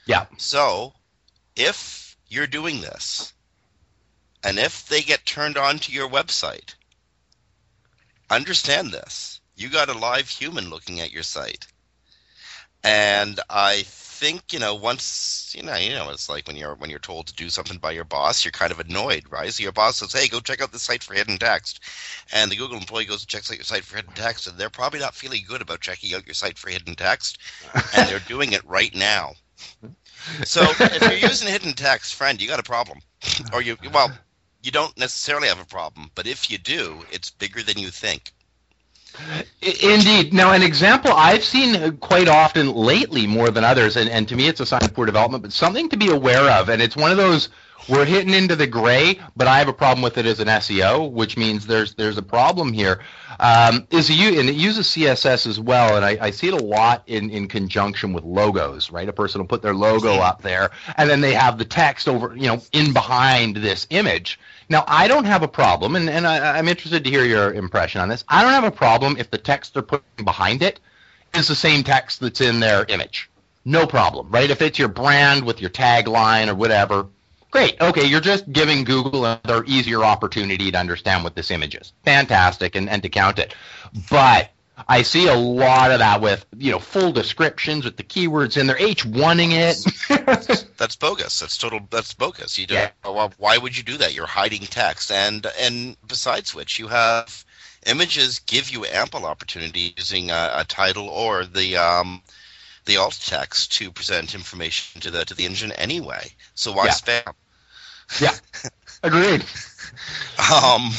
[0.04, 0.26] Yeah.
[0.36, 0.94] So,
[1.56, 3.32] if you're doing this,
[4.42, 6.74] and if they get turned on to your website,
[8.30, 9.40] understand this.
[9.56, 11.66] You got a live human looking at your site.
[12.86, 16.88] And I think, you know, once you know, you know, it's like when you're when
[16.88, 19.52] you're told to do something by your boss, you're kind of annoyed, right?
[19.52, 21.80] So your boss says, "Hey, go check out the site for hidden text,"
[22.32, 24.70] and the Google employee goes and checks out your site for hidden text, and they're
[24.70, 27.38] probably not feeling good about checking out your site for hidden text,
[27.92, 29.32] and they're doing it right now.
[30.44, 33.00] So if you're using hidden text, friend, you got a problem,
[33.52, 34.12] or you well,
[34.62, 38.32] you don't necessarily have a problem, but if you do, it's bigger than you think.
[39.62, 40.32] Indeed.
[40.32, 44.48] Now, an example I've seen quite often lately, more than others, and, and to me
[44.48, 47.10] it's a sign of poor development, but something to be aware of, and it's one
[47.10, 47.48] of those
[47.88, 51.10] we're hitting into the gray, but I have a problem with it as an SEO,
[51.10, 53.00] which means there's there's a problem here.
[53.38, 56.64] Um, is you and it uses CSS as well, and I, I, see it a
[56.64, 58.90] lot in, in conjunction with logos.
[58.90, 62.08] Right, a person will put their logo up there, and then they have the text
[62.08, 64.40] over, you know, in behind this image.
[64.68, 68.00] Now, I don't have a problem, and, and I, I'm interested to hear your impression
[68.00, 68.24] on this.
[68.28, 70.80] I don't have a problem if the text they're putting behind it
[71.34, 73.30] is the same text that's in their image.
[73.64, 74.50] No problem, right?
[74.50, 77.06] If it's your brand with your tagline or whatever,
[77.50, 77.80] great.
[77.80, 81.92] Okay, you're just giving Google another easier opportunity to understand what this image is.
[82.04, 83.54] Fantastic, and, and to count it.
[84.10, 84.50] But
[84.88, 88.66] I see a lot of that with you know full descriptions with the keywords in
[88.66, 90.66] there, H1ing it.
[90.76, 91.40] that's bogus.
[91.40, 91.80] That's total.
[91.90, 92.58] That's bogus.
[92.58, 92.92] You don't.
[93.04, 93.28] Yeah.
[93.38, 94.14] Why would you do that?
[94.14, 97.44] You're hiding text, and and besides which, you have
[97.86, 102.20] images give you ample opportunity using a, a title or the um,
[102.84, 106.30] the alt text to present information to the to the engine anyway.
[106.54, 106.92] So why yeah.
[106.92, 107.34] spam?
[108.20, 108.34] Yeah,
[109.02, 109.40] agreed.
[110.38, 110.90] um,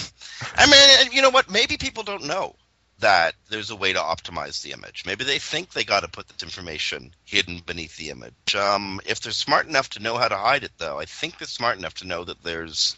[0.55, 1.51] I mean, you know what?
[1.51, 2.55] Maybe people don't know
[2.99, 5.03] that there's a way to optimize the image.
[5.05, 8.55] Maybe they think they got to put this information hidden beneath the image.
[8.55, 11.47] Um, if they're smart enough to know how to hide it, though, I think they're
[11.47, 12.97] smart enough to know that there's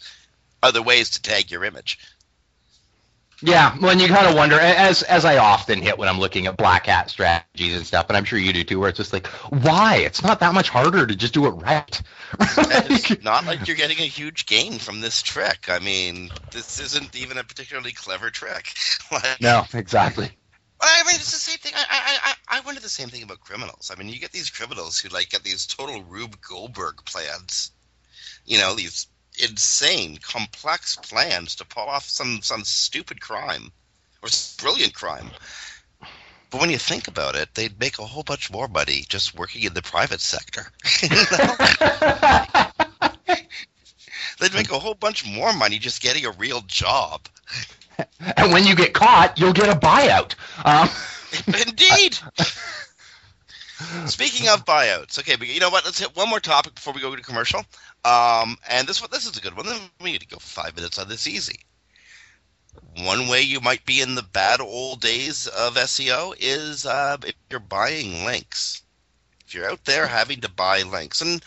[0.62, 1.98] other ways to tag your image.
[3.42, 6.46] Yeah, well, and you kind of wonder, as as I often hit when I'm looking
[6.46, 9.12] at black hat strategies and stuff, and I'm sure you do too, where it's just
[9.14, 9.96] like, why?
[9.96, 12.02] It's not that much harder to just do it right.
[12.38, 15.66] it's not like you're getting a huge gain from this trick.
[15.68, 18.74] I mean, this isn't even a particularly clever trick.
[19.12, 20.30] like, no, exactly.
[20.82, 21.72] I mean, it's the same thing.
[21.74, 23.90] I, I I I wonder the same thing about criminals.
[23.94, 27.70] I mean, you get these criminals who like get these total Rube Goldberg plans.
[28.44, 29.06] You know, these
[29.42, 33.72] insane, complex plans to pull off some some stupid crime
[34.22, 35.30] or brilliant crime.
[36.50, 39.62] But when you think about it, they'd make a whole bunch more money just working
[39.62, 40.66] in the private sector.
[44.40, 47.28] they'd make a whole bunch more money just getting a real job.
[48.36, 50.34] And when you get caught, you'll get a buyout.
[50.64, 50.88] Um.
[51.46, 52.18] Indeed.
[54.06, 55.84] Speaking of buyouts, okay, but you know what?
[55.84, 57.64] Let's hit one more topic before we go to commercial.
[58.04, 59.66] Um, and this one, this is a good one.
[60.00, 61.60] We need to go five minutes on this easy.
[62.96, 67.34] One way you might be in the bad old days of SEO is uh, if
[67.50, 68.82] you're buying links.
[69.46, 71.42] If you're out there having to buy links, and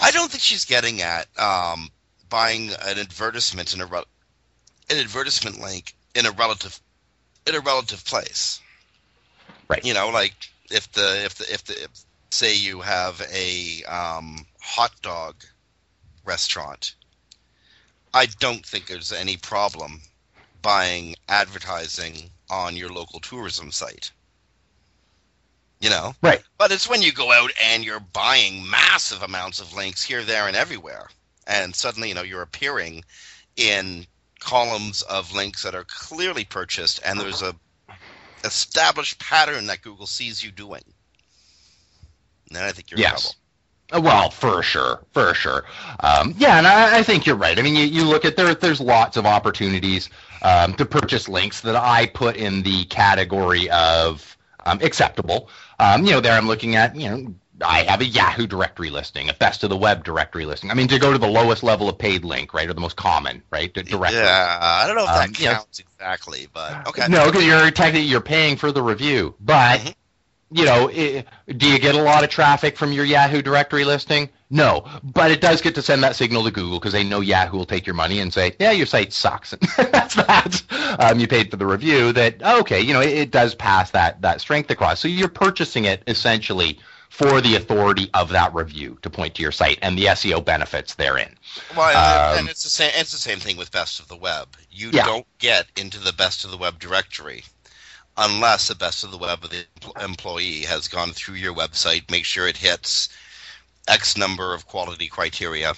[0.00, 1.90] I don't think she's getting at um,
[2.28, 6.80] buying an advertisement in a an advertisement link in a relative
[7.46, 8.60] in a relative place.
[9.68, 9.84] Right.
[9.84, 10.34] You know, like
[10.70, 11.90] if the if the if the if,
[12.30, 15.36] say you have a um, hot dog
[16.24, 16.94] restaurant,
[18.12, 20.00] I don't think there's any problem
[20.62, 24.10] buying advertising on your local tourism site.
[25.80, 26.14] You know?
[26.22, 26.42] Right.
[26.58, 30.48] But it's when you go out and you're buying massive amounts of links here, there,
[30.48, 31.08] and everywhere.
[31.48, 33.02] and suddenly you know you're appearing
[33.56, 34.06] in
[34.38, 37.54] columns of links that are clearly purchased, and there's a
[38.44, 40.82] established pattern that Google sees you doing.
[42.50, 43.12] Then I think you're yes.
[43.12, 43.34] in trouble.
[43.90, 45.64] Uh, well, for sure, for sure.
[46.00, 47.58] Um, yeah, and I, I, think you're right.
[47.58, 48.54] I mean, you, you look at there.
[48.54, 50.10] There's lots of opportunities
[50.42, 55.48] um, to purchase links that I put in the category of um, acceptable.
[55.78, 56.94] Um, you know, there I'm looking at.
[56.96, 60.70] You know, I have a Yahoo directory listing, a best of the web directory listing.
[60.70, 62.96] I mean, to go to the lowest level of paid link, right, or the most
[62.96, 64.20] common, right, directory.
[64.20, 65.80] Yeah, I don't know if that Um, counts yes.
[65.80, 67.06] exactly, but okay.
[67.08, 69.94] No, because you're technically you're paying for the review, but Mhm.
[70.50, 71.24] you know, i
[71.56, 74.28] do you get a lot of traffic from your Yahoo directory listing?
[74.50, 77.58] No, but it does get to send that signal to Google because they know Yahoo
[77.58, 79.50] will take your money and say, yeah, your site sucks.
[79.76, 80.62] That's that.
[80.98, 82.12] Um, you paid for the review.
[82.12, 85.00] That okay, you know, it, it does pass that that strength across.
[85.00, 86.78] So you're purchasing it essentially
[87.18, 90.94] for the authority of that review to point to your site and the SEO benefits
[90.94, 91.34] therein.
[91.76, 92.92] Well, and- Um, and it's the same.
[92.94, 94.56] It's the same thing with Best of the Web.
[94.70, 95.04] You Yeah.
[95.04, 97.44] don't get into the Best of the Web directory
[98.16, 99.66] unless the Best of the Web of the
[100.00, 103.08] employee has gone through your website, make sure it hits
[103.88, 105.74] X number of quality criteria.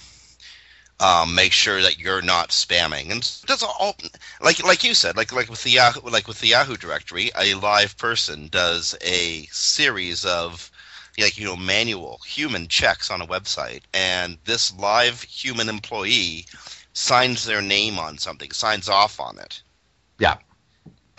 [0.99, 3.95] Um, make sure that you're not spamming, and does all
[4.41, 7.55] like like you said, like like with the Yahoo, like with the Yahoo directory, a
[7.55, 10.69] live person does a series of
[11.21, 16.45] like you know manual human checks on a website and this live human employee
[16.93, 19.61] signs their name on something signs off on it
[20.19, 20.37] Yeah.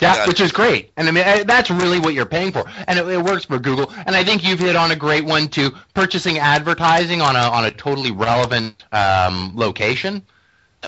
[0.01, 0.91] Yeah, which is great.
[0.97, 2.65] And I mean, that's really what you're paying for.
[2.87, 3.91] And it, it works for Google.
[4.05, 5.71] And I think you've hit on a great one too.
[5.93, 10.21] Purchasing advertising on a on a totally relevant um, location.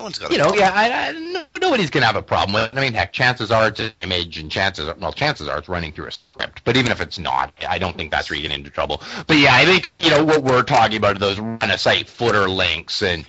[0.03, 2.73] One's got You know, yeah, I, I, no- nobody's gonna have a problem with.
[2.73, 2.77] it.
[2.77, 5.69] I mean, heck, chances are it's an image, and chances are, well, chances are it's
[5.69, 6.61] running through a script.
[6.63, 9.01] But even if it's not, I don't think that's where you get into trouble.
[9.27, 12.07] But yeah, I think you know what we're talking about are those run a site
[12.09, 13.21] footer links and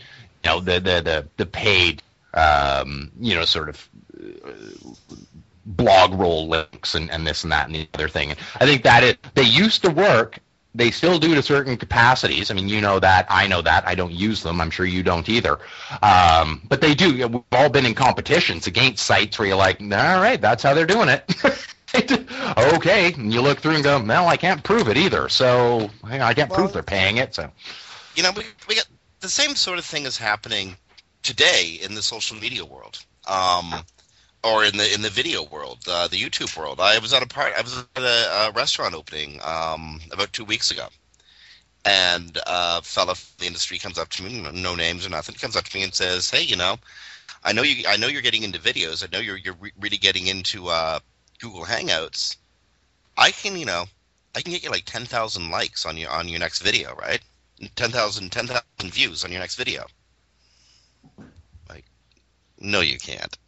[0.45, 2.03] you know the the the, the paid
[2.35, 3.89] um, you know sort of
[4.45, 4.51] uh,
[5.67, 8.31] blog roll links and, and this and that and the other thing.
[8.31, 10.39] And I think that it they used to work.
[10.77, 12.51] They still do to certain capacities.
[12.51, 13.27] I mean, you know that.
[13.31, 13.87] I know that.
[13.89, 14.61] I don't use them.
[14.61, 15.59] I'm sure you don't either.
[16.03, 17.29] Um, but they do.
[17.29, 20.87] We've all been in competitions against sites where you're like, all right, that's how they're
[20.87, 21.25] doing it.
[22.75, 25.29] okay, and you look through and go, well, I can't prove it either.
[25.29, 27.35] So you know, I can't Well- prove they're paying it.
[27.35, 27.51] So
[28.15, 28.87] you know we, we got
[29.21, 30.77] the same sort of thing is happening
[31.23, 33.75] today in the social media world um,
[34.47, 36.79] or in the in the video world uh, the youtube world.
[36.81, 40.45] I was at a part i was at a, uh restaurant opening um, about two
[40.45, 40.87] weeks ago.
[41.85, 45.57] And a fella from the industry comes up to me no- names or nothing comes
[45.57, 46.77] up to me and says hey you know
[47.45, 49.05] i know you i know you're getting into videos.
[49.05, 51.01] I know you're you're re- really getting into uh,
[51.41, 52.37] google hangouts.
[53.17, 53.85] I can you know
[54.37, 57.23] i can get you like 10,000 likes on your on your next video right?
[57.75, 59.87] 10,000 10,000 views on your next video.
[62.67, 63.39] No, you can't.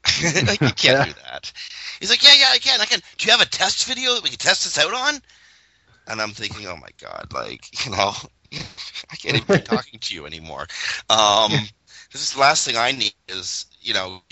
[0.46, 1.52] like, you can't do that.
[1.98, 2.80] He's like, yeah, yeah, I can.
[2.80, 3.00] I can.
[3.18, 5.20] Do you have a test video that we can test this out on?
[6.06, 8.12] And I'm thinking, oh my god, like, you know,
[9.10, 10.68] I can't even be talking to you anymore.
[11.10, 11.50] Um,
[12.12, 14.22] this is the last thing I need is, you know,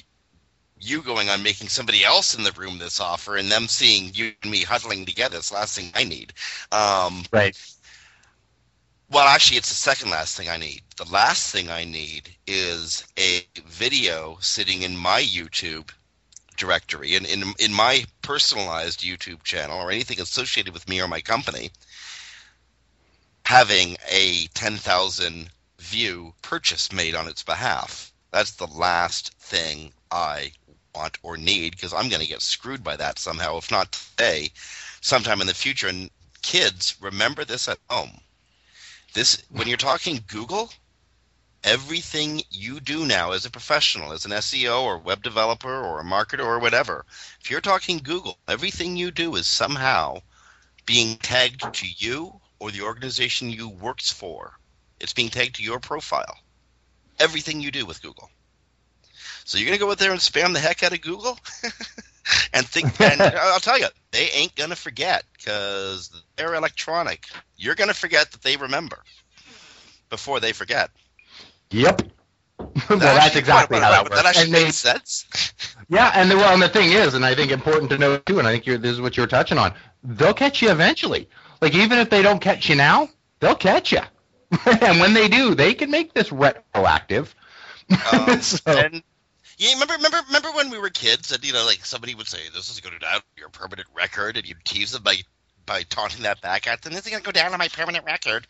[0.78, 4.32] you going on making somebody else in the room this offer and them seeing you
[4.42, 5.38] and me huddling together.
[5.38, 6.32] It's the last thing I need.
[6.70, 7.58] Um, right.
[9.08, 10.82] Well, actually, it's the second last thing I need.
[10.96, 15.90] The last thing I need is a video sitting in my YouTube
[16.56, 21.20] directory, in, in, in my personalized YouTube channel, or anything associated with me or my
[21.20, 21.70] company,
[23.44, 28.12] having a 10,000 view purchase made on its behalf.
[28.32, 30.50] That's the last thing I
[30.96, 34.50] want or need because I'm going to get screwed by that somehow, if not today,
[35.00, 35.86] sometime in the future.
[35.86, 36.10] And
[36.42, 38.18] kids, remember this at home
[39.16, 40.70] this when you're talking Google,
[41.64, 46.04] everything you do now as a professional, as an SEO or web developer or a
[46.04, 47.06] marketer or whatever,
[47.40, 50.20] if you're talking Google, everything you do is somehow
[50.84, 54.58] being tagged to you or the organization you works for.
[55.00, 56.38] It's being tagged to your profile.
[57.18, 58.30] Everything you do with Google.
[59.46, 61.38] So you're gonna go out there and spam the heck out of Google,
[62.52, 63.00] and think.
[63.00, 67.26] And I'll tell you, they ain't gonna forget because they're electronic.
[67.56, 69.02] You're gonna forget that they remember
[70.10, 70.90] before they forget.
[71.70, 72.02] Yep.
[72.58, 74.16] well, That that's exactly how that works.
[74.16, 75.52] That actually And they- makes sense.
[75.88, 78.38] Yeah, and the, well, and the thing is, and I think important to know too,
[78.38, 79.74] and I think you're, this is what you're touching on.
[80.02, 81.28] They'll catch you eventually.
[81.60, 83.08] Like even if they don't catch you now,
[83.40, 84.00] they'll catch you.
[84.66, 87.34] and when they do, they can make this retroactive.
[88.12, 89.02] Um, So- and
[89.58, 92.38] yeah, remember, remember, remember when we were kids, and you know, like somebody would say,
[92.52, 95.16] "This is going to go down your permanent record," and you'd tease them by
[95.64, 96.92] by taunting that back at them.
[96.92, 98.46] This is going to go down on my permanent record.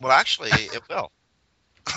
[0.00, 1.10] Well, actually, it will.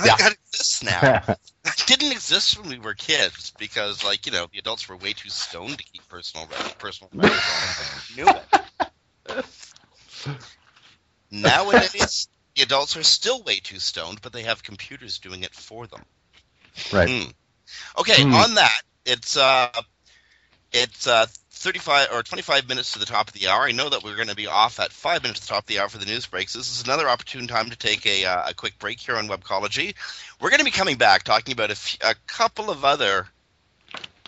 [0.05, 0.15] yeah.
[0.17, 1.23] that exists now.
[1.65, 5.13] it didn't exist when we were kids because, like, you know, the adults were way
[5.13, 6.47] too stoned to keep personal
[6.77, 8.15] personal records.
[8.15, 9.45] knew it.
[11.31, 15.87] Nowadays, the adults are still way too stoned, but they have computers doing it for
[15.87, 16.01] them.
[16.91, 17.09] Right.
[17.09, 17.33] Mm.
[17.97, 18.33] Okay, mm.
[18.33, 19.69] on that, it's uh,
[20.71, 21.25] it's uh,
[21.59, 23.63] 35 or 25 minutes to the top of the hour.
[23.63, 25.67] I know that we're going to be off at five minutes to the top of
[25.67, 26.53] the hour for the news breaks.
[26.53, 29.93] This is another opportune time to take a, uh, a quick break here on Webcology.
[30.39, 33.27] We're going to be coming back talking about a, f- a couple of other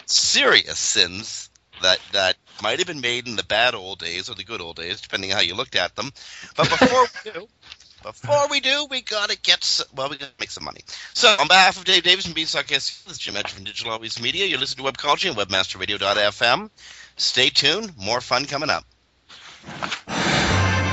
[0.05, 1.49] serious sins
[1.81, 4.75] that that might have been made in the bad old days or the good old
[4.75, 6.11] days, depending on how you looked at them.
[6.55, 7.47] But before we do,
[8.03, 10.81] before we do, we gotta get some, well, we gotta make some money.
[11.13, 13.91] So, on behalf of Dave Davies and Beanstalk SEO, this is Jim Hedger from Digital
[13.91, 14.45] Always Media.
[14.45, 16.69] You're listening to Webcology and WebmasterRadio.fm.
[17.17, 17.97] Stay tuned.
[17.97, 18.85] More fun coming up.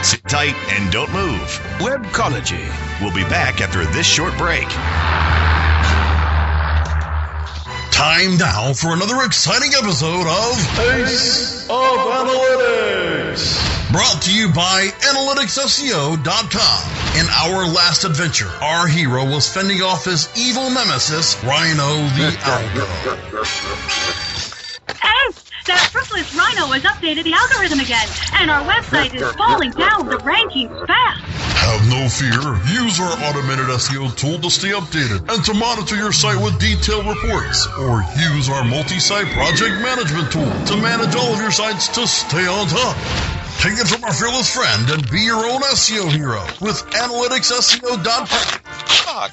[0.03, 1.41] Sit tight and don't move.
[1.79, 3.01] Webcology.
[3.01, 4.69] We'll be back after this short break.
[7.91, 13.18] Time now for another exciting episode of Ace of Analytics.
[13.93, 17.21] Brought to you by AnalyticsSEO.com.
[17.21, 24.28] In our last adventure, our hero was fending off his evil nemesis, Rhino the Algo.
[24.91, 25.45] Ace!
[25.67, 28.09] That frickless Rhino has updated the algorithm again,
[28.41, 31.21] and our website is falling down the rankings fast.
[31.69, 32.41] Have no fear.
[32.73, 37.07] Use our automated SEO tool to stay updated and to monitor your site with detailed
[37.07, 37.67] reports.
[37.79, 42.47] Or use our multi-site project management tool to manage all of your sites to stay
[42.47, 42.97] on top.
[43.61, 48.27] Take it from our fearless friend and be your own SEO hero with analyticsseo.com.
[48.27, 49.33] Fuck.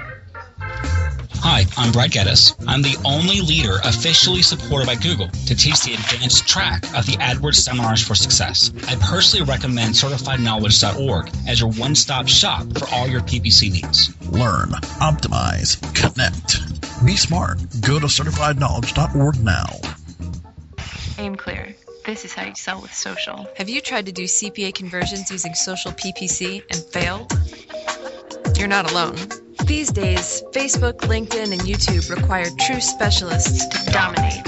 [1.43, 2.55] Hi, I'm Brad Geddes.
[2.67, 7.13] I'm the only leader officially supported by Google to teach the advanced track of the
[7.13, 8.71] AdWords Seminars for Success.
[8.87, 14.15] I personally recommend CertifiedKnowledge.org as your one stop shop for all your PPC needs.
[14.29, 14.69] Learn,
[15.01, 16.61] optimize, connect.
[17.03, 17.57] Be smart.
[17.81, 19.65] Go to CertifiedKnowledge.org now.
[21.17, 21.73] aimClear.
[22.05, 23.47] This is how you sell with social.
[23.57, 27.33] Have you tried to do CPA conversions using social PPC and failed?
[28.57, 29.17] You're not alone.
[29.71, 34.43] These days, Facebook, LinkedIn, and YouTube require true specialists to dominate.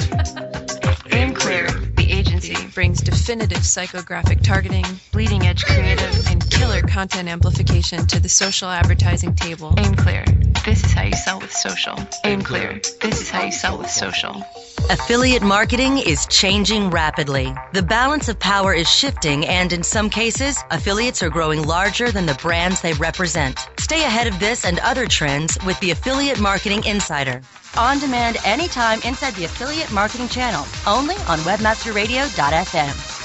[1.15, 8.19] aimClear, the agency, brings definitive psychographic targeting, bleeding edge creative, and killer content amplification to
[8.19, 9.71] the social advertising table.
[9.77, 11.95] aimClear, this is how you sell with social.
[12.23, 14.41] aimClear, this is how you sell with social.
[14.89, 17.53] Affiliate marketing is changing rapidly.
[17.73, 22.25] The balance of power is shifting, and in some cases, affiliates are growing larger than
[22.25, 23.67] the brands they represent.
[23.77, 27.41] Stay ahead of this and other trends with the Affiliate Marketing Insider.
[27.77, 33.22] On demand anytime inside the Affiliate Marketing channel, only on WebmasterRadio.fm.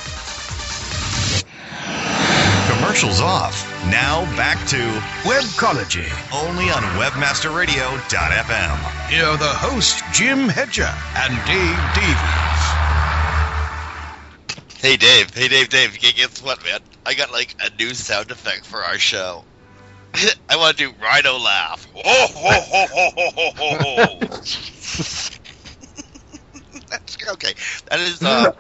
[2.88, 3.68] Commercials off.
[3.90, 4.78] Now back to
[5.28, 9.10] Webcology, only on WebmasterRadio.fm.
[9.10, 12.64] Here are the hosts, Jim Hedger and Dave Davies.
[14.80, 15.34] Hey, Dave.
[15.34, 16.00] Hey, Dave, Dave.
[16.00, 16.80] Guess what, man?
[17.04, 19.44] I got like a new sound effect for our show.
[20.48, 21.86] I want to do Rhino laugh.
[21.94, 24.18] Oh, ho, ho, ho, ho, ho, ho.
[26.88, 27.52] That's okay.
[27.90, 28.52] That is uh,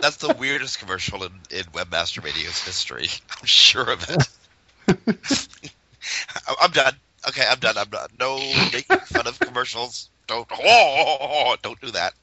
[0.00, 3.08] that's the weirdest commercial in, in Webmaster Radio's history.
[3.38, 4.28] I'm sure of it.
[6.60, 6.94] I'm done.
[7.28, 7.76] Okay, I'm done.
[7.76, 8.08] I'm done.
[8.18, 8.38] No
[8.72, 10.10] making fun of commercials.
[10.26, 12.14] Don't oh, don't do that.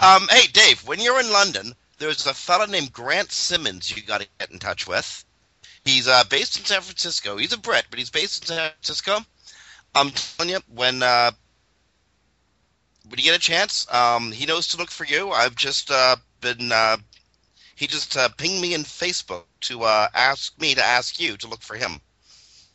[0.00, 4.20] Um, hey, Dave, when you're in London, there's a fellow named Grant Simmons you got
[4.20, 5.24] to get in touch with.
[5.84, 7.36] He's uh, based in San Francisco.
[7.36, 9.18] He's a Brit, but he's based in San Francisco.
[9.94, 11.30] I'm telling you, when uh,
[13.08, 15.30] when you get a chance, um, he knows to look for you.
[15.30, 16.98] I've just uh, been uh,
[17.78, 21.46] he just uh, pinged me in Facebook to uh, ask me to ask you to
[21.46, 22.00] look for him.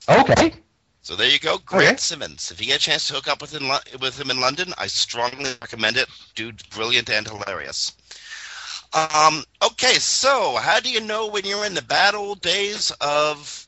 [0.07, 0.53] Okay.
[1.01, 1.97] So there you go, Grant okay.
[1.97, 2.51] Simmons.
[2.51, 4.87] If you get a chance to hook up with him, with him in London, I
[4.87, 6.07] strongly recommend it.
[6.35, 7.91] Dude's brilliant and hilarious.
[8.93, 13.67] Um, okay, so how do you know when you're in the bad old days of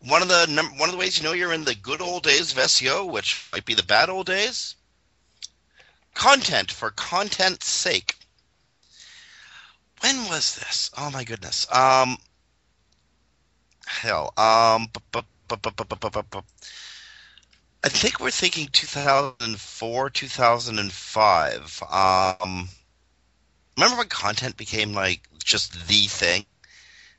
[0.00, 2.52] one of the one of the ways you know you're in the good old days
[2.52, 4.76] of SEO, which might be the bad old days?
[6.14, 8.15] Content for content's sake
[10.00, 10.90] when was this?
[10.96, 11.66] Oh my goodness.
[11.72, 12.18] Um,
[13.86, 14.32] hell.
[14.36, 14.88] Um,
[17.84, 21.82] I think we're thinking 2004, 2005.
[21.90, 22.68] Um,
[23.76, 26.46] remember when content became like just the thing?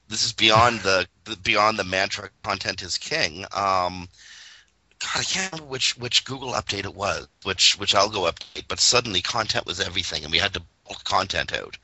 [0.09, 4.07] This is beyond the, the beyond the mantra "content is king." Um,
[4.99, 8.79] God, I can't remember which which Google update it was, which which Algo update, but
[8.79, 11.77] suddenly content was everything, and we had to bulk content out.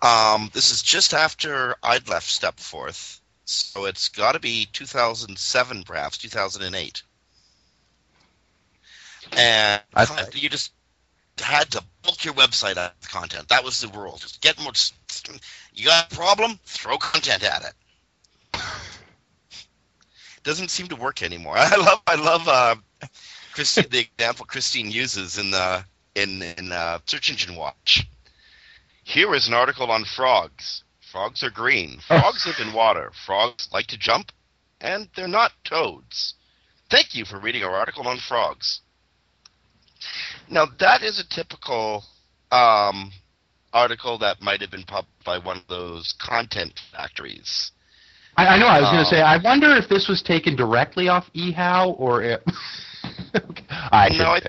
[0.00, 6.18] Um, this is just after I'd left Stepforth, so it's got to be 2007, perhaps
[6.18, 7.02] 2008.
[9.36, 9.82] And
[10.34, 10.72] you just
[11.38, 13.48] had to bulk your website out with content.
[13.48, 14.16] That was the rule.
[14.18, 14.72] Just get more.
[15.74, 16.58] You got a problem?
[16.64, 18.60] Throw content at it.
[20.44, 21.54] Doesn't seem to work anymore.
[21.58, 22.00] I love.
[22.06, 22.76] I love uh,
[23.54, 25.84] Kristine, the example Kristine uses in the
[26.14, 28.08] in in uh, Search Engine Watch.
[29.08, 30.82] Here is an article on frogs.
[31.10, 31.98] Frogs are green.
[32.06, 33.10] Frogs live in water.
[33.24, 34.32] Frogs like to jump,
[34.82, 36.34] and they're not toads.
[36.90, 38.80] Thank you for reading our article on frogs.
[40.50, 42.04] Now that is a typical
[42.52, 43.10] um,
[43.72, 47.72] article that might have been published by one of those content factories.
[48.36, 48.66] I, I know.
[48.66, 49.22] I was going to Um, say.
[49.22, 52.22] I wonder if this was taken directly off eHow or.
[52.22, 52.40] If,
[53.90, 54.40] I no, I,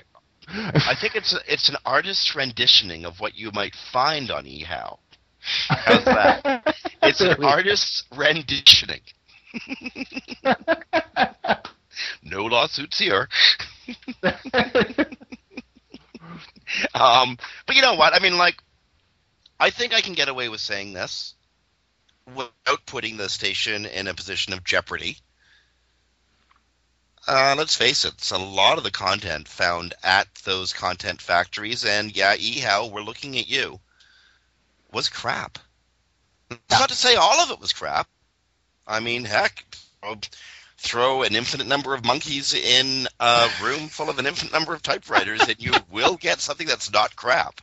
[0.52, 4.98] I think it's a, it's an artist's renditioning of what you might find on eHow.
[5.68, 6.76] How's that?
[7.02, 9.00] It's an artist's renditioning.
[12.22, 13.26] no lawsuits here.
[16.94, 18.14] um, but you know what?
[18.14, 18.62] I mean, like,
[19.58, 21.34] I think I can get away with saying this
[22.34, 25.16] without putting the station in a position of jeopardy.
[27.32, 31.84] Uh, let's face it, it's a lot of the content found at those content factories,
[31.84, 33.78] and yeah, eHow, we're looking at you,
[34.90, 35.56] was crap.
[36.68, 38.08] Not to say all of it was crap.
[38.84, 39.64] I mean, heck,
[40.00, 40.16] throw,
[40.76, 44.82] throw an infinite number of monkeys in a room full of an infinite number of
[44.82, 47.60] typewriters, and you will get something that's not crap.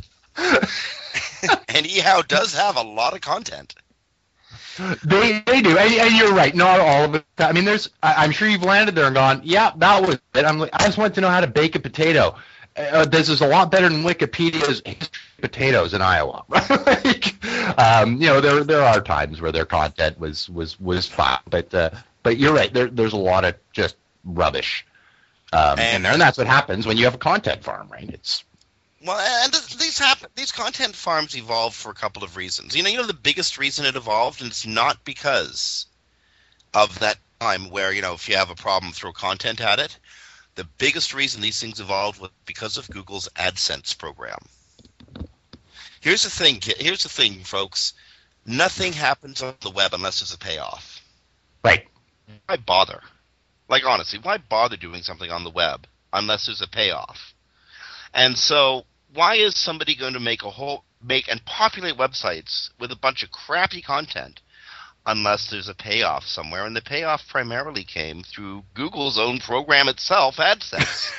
[0.36, 3.74] and eHow does have a lot of content.
[5.04, 6.54] They they do, and, and you're right.
[6.54, 7.24] Not all of it.
[7.38, 7.90] I mean, there's.
[8.02, 10.44] I, I'm sure you've landed there and gone, yeah, that was it.
[10.44, 12.36] I'm like, I just wanted to know how to bake a potato.
[12.74, 16.44] Uh, this is a lot better than Wikipedia's history of potatoes in Iowa.
[16.48, 17.44] like,
[17.78, 21.72] um, you know, there there are times where their content was was was fine, but
[21.74, 21.90] uh,
[22.22, 22.72] but you're right.
[22.72, 24.86] There there's a lot of just rubbish
[25.52, 28.08] um, in there, and that's what happens when you have a content farm, right?
[28.08, 28.44] It's
[29.04, 30.28] Well, and these happen.
[30.36, 32.76] These content farms evolved for a couple of reasons.
[32.76, 35.86] You know, you know the biggest reason it evolved, and it's not because
[36.72, 39.98] of that time where you know if you have a problem, throw content at it.
[40.54, 44.38] The biggest reason these things evolved was because of Google's AdSense program.
[46.00, 46.60] Here's the thing.
[46.62, 47.94] Here's the thing, folks.
[48.44, 51.00] Nothing happens on the web unless there's a payoff.
[51.64, 51.86] Right.
[52.46, 53.00] Why bother?
[53.68, 57.34] Like honestly, why bother doing something on the web unless there's a payoff?
[58.14, 62.90] And so, why is somebody going to make a whole make and populate websites with
[62.92, 64.40] a bunch of crappy content
[65.04, 66.64] unless there's a payoff somewhere?
[66.64, 71.10] And the payoff primarily came through Google's own program itself, AdSense.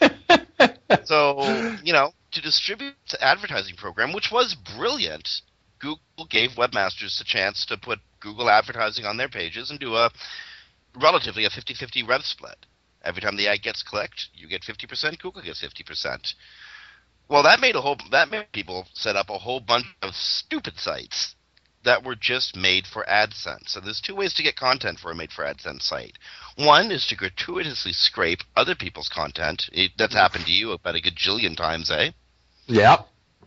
[1.04, 5.28] so, you know, to distribute the advertising program, which was brilliant,
[5.78, 10.10] Google gave webmasters the chance to put Google advertising on their pages and do a
[10.94, 12.66] relatively a 50-50 rev split.
[13.04, 16.34] Every time the ad gets clicked, you get 50%, Google gets 50%.
[17.28, 20.78] Well, that made a whole that made people set up a whole bunch of stupid
[20.78, 21.34] sites
[21.84, 23.68] that were just made for AdSense.
[23.68, 26.18] So there's two ways to get content for a made for AdSense site.
[26.56, 29.68] One is to gratuitously scrape other people's content.
[29.72, 32.10] It, that's happened to you about a gajillion times, eh?
[32.66, 33.02] yeah.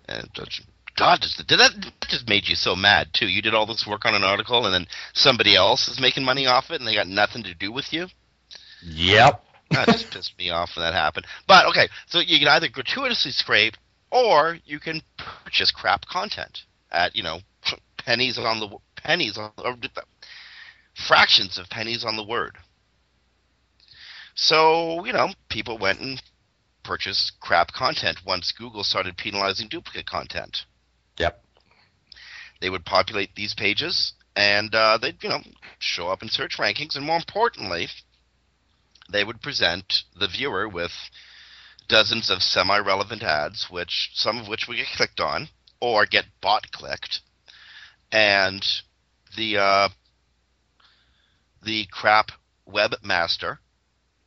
[0.07, 0.61] And just-
[0.95, 3.27] God, does- did that, that just made you so mad too?
[3.27, 6.47] You did all this work on an article, and then somebody else is making money
[6.47, 8.07] off it, and they got nothing to do with you.
[8.83, 9.43] Yep.
[9.71, 11.25] That just pissed me off when that happened.
[11.47, 13.75] But okay, so you can either gratuitously scrape,
[14.11, 17.39] or you can purchase crap content at you know
[17.97, 19.75] pennies on the pennies on or
[21.07, 22.57] fractions of pennies on the word.
[24.35, 26.21] So you know people went and
[26.83, 30.65] purchased crap content once Google started penalizing duplicate content.
[31.17, 31.43] Yep.
[32.61, 35.41] They would populate these pages, and uh, they'd you know
[35.79, 37.89] show up in search rankings, and more importantly,
[39.09, 40.91] they would present the viewer with
[41.87, 45.49] dozens of semi-relevant ads, which some of which would get clicked on
[45.79, 47.21] or get bot clicked,
[48.11, 48.65] and
[49.35, 49.89] the uh,
[51.63, 52.31] the crap
[52.67, 53.59] webmaster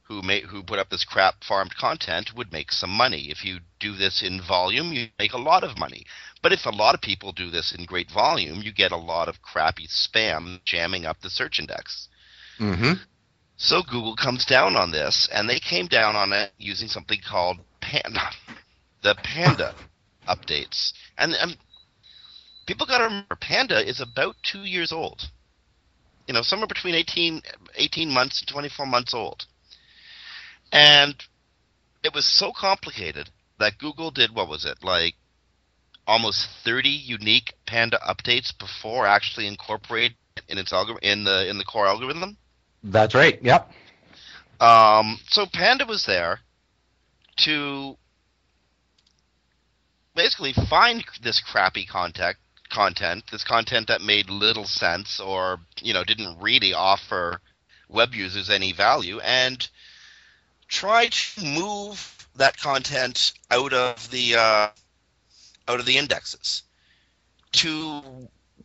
[0.03, 3.31] who made who put up this crap farmed content would make some money.
[3.31, 6.05] If you do this in volume, you make a lot of money.
[6.43, 9.29] But if a lot of people do this in great volume, you get a lot
[9.29, 12.09] of crappy spam jamming up the search index.
[12.59, 12.95] Mm-hmm.
[13.63, 17.59] So Google comes down on this, and they came down on it using something called
[17.83, 18.31] Panda,
[19.03, 19.75] the Panda
[20.29, 20.95] updates.
[21.19, 21.59] And, and
[22.67, 25.31] people got to remember, Panda is about two years old.
[26.27, 27.43] You know, somewhere between 18,
[27.75, 29.45] 18 months and 24 months old.
[30.73, 31.15] And
[32.03, 35.17] it was so complicated that Google did, what was it, like
[36.07, 40.17] almost 30 unique Panda updates before actually incorporating
[40.49, 42.39] in its algorithm in the in the core algorithm.
[42.83, 43.39] That's right.
[43.43, 43.71] Yep.
[44.61, 46.41] Um, so Panda was there
[47.39, 47.97] to
[50.15, 52.37] basically find this crappy content
[52.71, 57.41] content, this content that made little sense or you know didn't really offer
[57.89, 59.69] web users any value, and
[60.69, 64.69] try to move that content out of the uh,
[65.69, 66.63] out of the indexes
[67.53, 68.03] to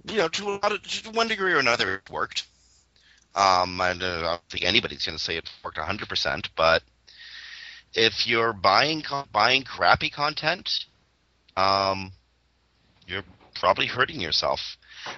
[0.07, 2.45] you know to of to one degree or another it worked.
[3.35, 6.81] Um, I don't think anybody's going to say it worked 100%, but
[7.93, 10.69] if you're buying buying crappy content,
[11.57, 12.11] um,
[13.07, 13.23] you're
[13.55, 14.59] probably hurting yourself.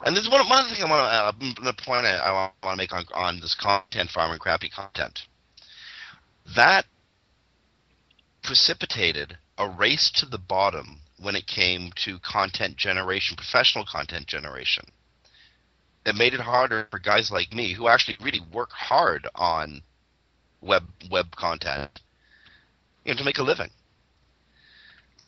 [0.04, 2.76] And there's one, one thing I want to uh, the point I, I want to
[2.76, 5.20] make on on this content farm and crappy content.
[6.56, 6.86] That
[8.44, 14.86] precipitated a race to the bottom when it came to content generation, professional content generation.
[16.08, 19.82] It made it harder for guys like me who actually really work hard on
[20.62, 22.00] web web content,
[23.04, 23.72] you know, to make a living.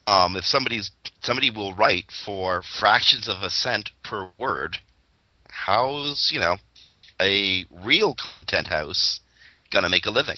[0.07, 0.89] Um, if somebody's
[1.21, 4.77] somebody will write for fractions of a cent per word,
[5.49, 6.55] how's you know
[7.19, 9.19] a real content house
[9.71, 10.37] gonna make a living?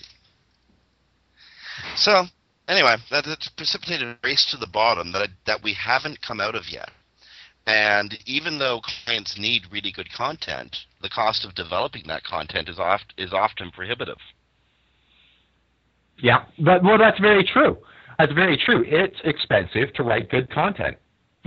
[1.95, 2.25] So
[2.67, 6.55] anyway, that, that's precipitated a race to the bottom that that we haven't come out
[6.55, 6.89] of yet.
[7.67, 12.79] And even though clients need really good content, the cost of developing that content is
[12.79, 14.17] oft is often prohibitive.
[16.17, 17.77] Yeah, but well, that's very true.
[18.17, 18.83] That's very true.
[18.85, 20.97] It's expensive to write good content.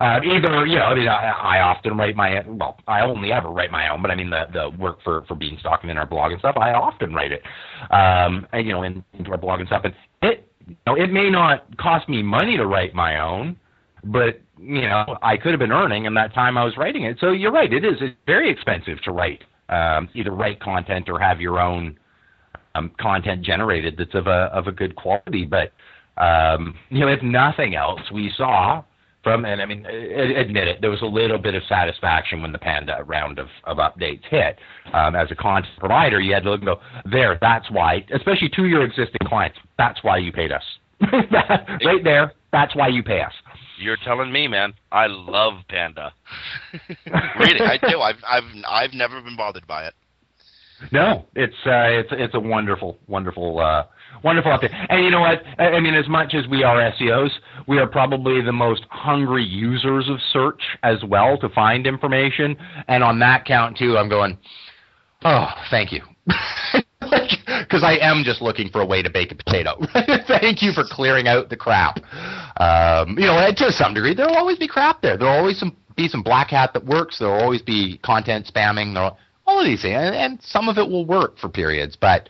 [0.00, 3.48] uh, either you know, I mean, I, I often write my well, I only ever
[3.48, 6.06] write my own, but I mean the the work for for Beanstalk and in our
[6.06, 7.42] blog and stuff, I often write it,
[7.90, 11.10] um, and you know, in, into our blog and stuff, and it you know, it
[11.12, 13.56] may not cost me money to write my own,
[14.04, 17.18] but you know, I could have been earning in that time I was writing it.
[17.20, 21.18] So you're right, it is it's very expensive to write, um, either write content or
[21.18, 21.98] have your own
[22.74, 25.44] um, content generated that's of a of a good quality.
[25.44, 25.72] But
[26.22, 28.84] um, you know, if nothing else, we saw
[29.24, 32.58] from and I mean, admit it, there was a little bit of satisfaction when the
[32.58, 34.58] Panda round of, of updates hit.
[34.92, 36.80] Um, as a content provider, you had to look and go,
[37.10, 40.62] there, that's why, especially to your existing clients, that's why you paid us.
[41.84, 43.32] right there, that's why you pay us.
[43.78, 44.74] You're telling me, man.
[44.92, 46.12] I love Panda.
[47.38, 48.00] really, I do.
[48.00, 49.94] I've I've I've never been bothered by it.
[50.92, 53.84] No, it's uh, it's it's a wonderful, wonderful, uh,
[54.22, 54.74] wonderful update.
[54.88, 55.42] And you know what?
[55.58, 57.30] I mean, as much as we are SEOs,
[57.66, 62.56] we are probably the most hungry users of search as well to find information.
[62.88, 64.36] And on that count too, I'm going,
[65.24, 66.00] oh, thank you.
[67.46, 69.78] Because I am just looking for a way to bake a potato.
[70.28, 71.98] Thank you for clearing out the crap.
[72.60, 75.16] Um, you know, to some degree, there'll always be crap there.
[75.16, 77.18] There'll always some, be some black hat that works.
[77.18, 78.92] There'll always be content spamming.
[78.94, 81.96] There'll, all of these things, and, and some of it will work for periods.
[81.96, 82.28] But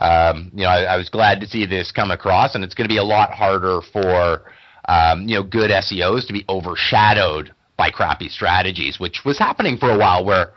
[0.00, 2.88] um, you know, I, I was glad to see this come across, and it's going
[2.88, 4.42] to be a lot harder for
[4.88, 9.90] um, you know good SEOs to be overshadowed by crappy strategies, which was happening for
[9.90, 10.52] a while, where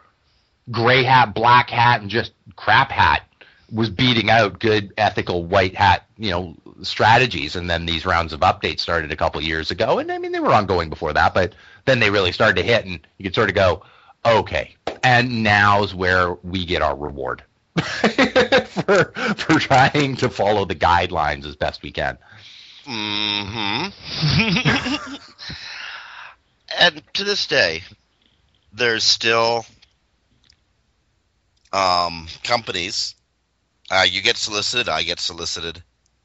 [0.72, 3.24] gray hat, black hat, and just crap hat
[3.72, 7.56] was beating out good ethical white hat, you know, strategies.
[7.56, 10.40] And then these rounds of updates started a couple years ago, and I mean they
[10.40, 11.56] were ongoing before that, but
[11.86, 13.84] then they really started to hit, and you could sort of go,
[14.26, 17.44] okay, and now's where we get our reward
[17.78, 22.18] for for trying to follow the guidelines as best we can.
[22.88, 23.88] Hmm.
[26.80, 27.82] and to this day,
[28.74, 29.66] there's still
[31.74, 33.15] um, companies.
[33.90, 34.90] Uh, you get solicited.
[34.90, 35.82] I get solicited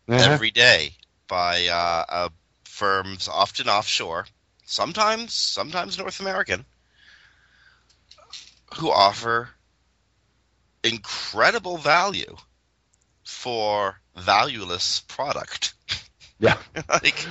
[0.09, 0.33] uh-huh.
[0.33, 0.95] every day
[1.29, 2.29] by uh, uh,
[2.65, 4.27] firms, often offshore,
[4.65, 6.65] sometimes sometimes North American,
[8.77, 9.51] who offer
[10.83, 12.37] incredible value
[13.25, 15.75] for valueless product.
[16.39, 16.57] Yeah.
[16.89, 17.27] like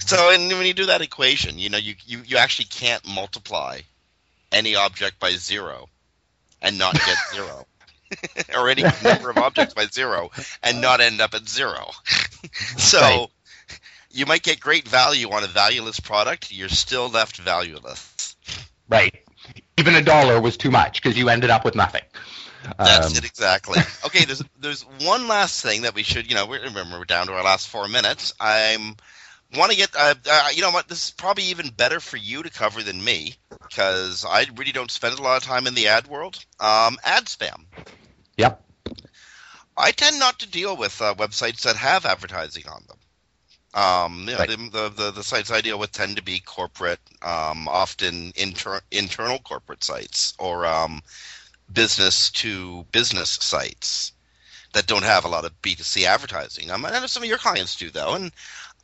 [0.00, 3.80] so and when you do that equation, you know, you, you, you actually can't multiply
[4.52, 5.88] any object by zero
[6.60, 7.66] and not get zero.
[8.56, 10.30] or any number of objects by zero
[10.62, 11.90] and not end up at zero.
[12.76, 13.28] so right.
[14.10, 18.36] you might get great value on a valueless product, you're still left valueless.
[18.88, 19.24] Right
[19.76, 22.02] even a dollar was too much because you ended up with nothing.
[22.78, 23.80] That's Um, it exactly.
[24.06, 27.26] Okay, there's there's one last thing that we should, you know, we're, remember we're down
[27.26, 28.32] to our last four minutes.
[28.40, 28.96] I'm
[29.54, 30.88] want to get, uh, uh, you know what?
[30.88, 34.90] This is probably even better for you to cover than me because I really don't
[34.90, 36.44] spend a lot of time in the ad world.
[36.58, 37.64] Um, ad spam.
[38.36, 38.62] Yep.
[39.76, 42.98] I tend not to deal with uh, websites that have advertising on them.
[43.74, 44.48] Um, you know, Right.
[44.48, 49.40] the, the, the sites I deal with tend to be corporate, um, often inter- internal
[49.40, 51.02] corporate sites or um,
[51.72, 54.12] business to business sites
[54.74, 56.70] that don't have a lot of B2C advertising.
[56.70, 58.26] Um, I know some of your clients do though, and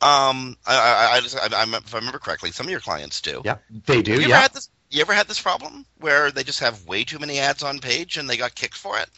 [0.01, 3.21] um, I, I, I, just, I, I, if I remember correctly, some of your clients
[3.21, 3.41] do.
[3.45, 4.13] Yeah, they do.
[4.13, 4.35] Have you yeah.
[4.35, 4.69] ever had this?
[4.89, 8.17] You ever had this problem where they just have way too many ads on page
[8.17, 9.09] and they got kicked for it?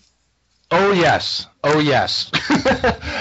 [0.75, 2.31] Oh yes, oh yes.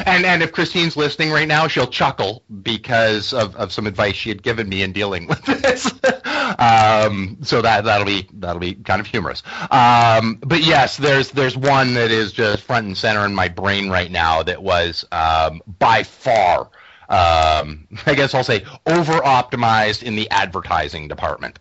[0.07, 4.30] and and if Kristine's listening right now, she'll chuckle because of, of some advice she
[4.30, 5.92] had given me in dealing with this.
[6.59, 9.42] um, so that that'll be that'll be kind of humorous.
[9.70, 13.90] Um, but yes, there's there's one that is just front and center in my brain
[13.90, 16.70] right now that was um, by far.
[17.11, 21.59] Um, I guess I'll say over optimized in the advertising department.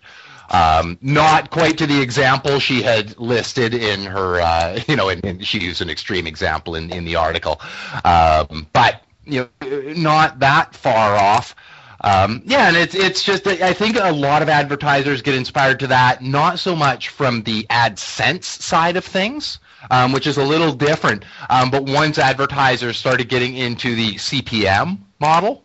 [0.51, 5.23] Um, not quite to the example she had listed in her, uh, you know, and,
[5.25, 7.61] and she used an extreme example in, in the article,
[8.03, 11.55] um, but you know, not that far off.
[12.03, 15.87] Um, yeah, and it's it's just I think a lot of advertisers get inspired to
[15.87, 19.59] that, not so much from the AdSense side of things,
[19.91, 21.25] um, which is a little different.
[21.49, 25.63] Um, but once advertisers started getting into the CPM model,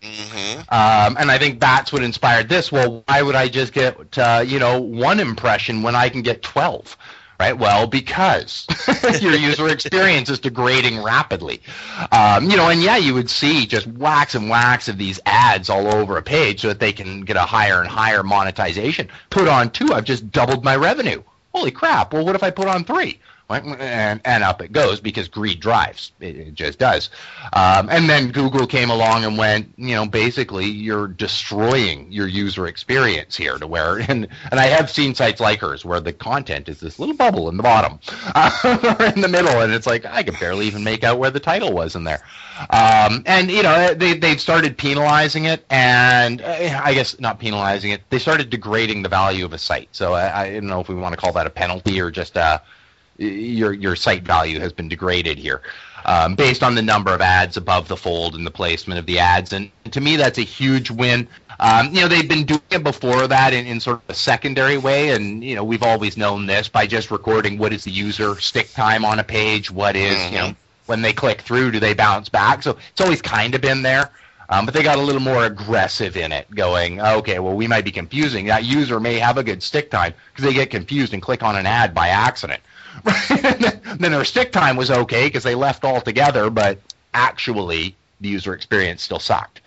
[0.69, 2.71] um, and I think that's what inspired this.
[2.71, 6.43] Well, why would I just get uh, you know one impression when I can get
[6.43, 6.97] twelve?
[7.39, 7.59] Right.
[7.59, 8.67] Well, because
[9.21, 11.61] your user experience is degrading rapidly.
[12.11, 15.69] Um, you know, and yeah, you would see just wax and wax of these ads
[15.69, 19.11] all over a page so that they can get a higher and higher monetization.
[19.29, 21.23] Put on two, I've just doubled my revenue.
[21.55, 22.15] Holy crap!
[22.15, 23.21] Well, what if I put on three?
[23.49, 26.12] And, and up it goes because greed drives.
[26.20, 27.11] It, it just does.
[27.53, 32.66] Um, and then Google came along and went, you know, basically you're destroying your user
[32.66, 36.68] experience here to where, and, and I have seen sites like hers where the content
[36.68, 38.01] is this little bubble in the bottom
[38.34, 41.30] uh, or in the middle, and it's like I could barely even make out where
[41.30, 42.22] the title was in there.
[42.70, 47.90] Um, and you know they they've started penalizing it, and uh, I guess not penalizing
[47.90, 48.03] it.
[48.11, 49.88] They started degrading the value of a site.
[49.92, 52.36] So I, I don't know if we want to call that a penalty or just
[52.36, 52.62] a
[53.19, 55.62] your your site value has been degraded here
[56.05, 59.19] um, based on the number of ads above the fold and the placement of the
[59.19, 59.53] ads.
[59.53, 61.27] And to me that's a huge win.
[61.59, 64.79] Um, you know they've been doing it before that in, in sort of a secondary
[64.79, 65.11] way.
[65.11, 68.73] And you know we've always known this by just recording what is the user stick
[68.73, 70.57] time on a page what is, you know
[70.87, 72.62] when they click through do they bounce back?
[72.62, 74.11] So it's always kind of been there
[74.49, 77.85] um, but they got a little more aggressive in it, going, okay, well, we might
[77.85, 78.47] be confusing.
[78.47, 81.57] That user may have a good stick time because they get confused and click on
[81.57, 82.62] an ad by accident.
[83.99, 86.78] then their stick time was okay because they left altogether, but
[87.14, 89.61] actually the user experience still sucked.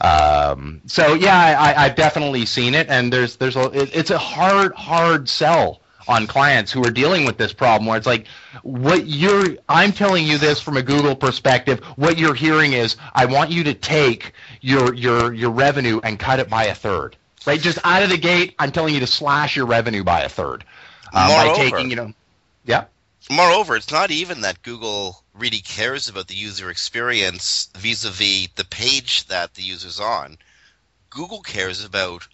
[0.00, 4.18] Um, so yeah, I, I've definitely seen it, and there's there's a it, it's a
[4.18, 8.26] hard hard sell on clients who are dealing with this problem where it's like
[8.62, 11.82] what you're I'm telling you this from a Google perspective.
[11.96, 16.40] What you're hearing is I want you to take your your your revenue and cut
[16.40, 17.16] it by a third.
[17.46, 17.60] Right?
[17.60, 20.64] Just out of the gate I'm telling you to slash your revenue by a third
[21.14, 22.12] um, by taking you know
[22.66, 22.84] yeah
[23.28, 29.26] Moreover, it's not even that Google really cares about the user experience vis-a-vis the page
[29.26, 30.38] that the user's on.
[31.10, 32.28] Google cares about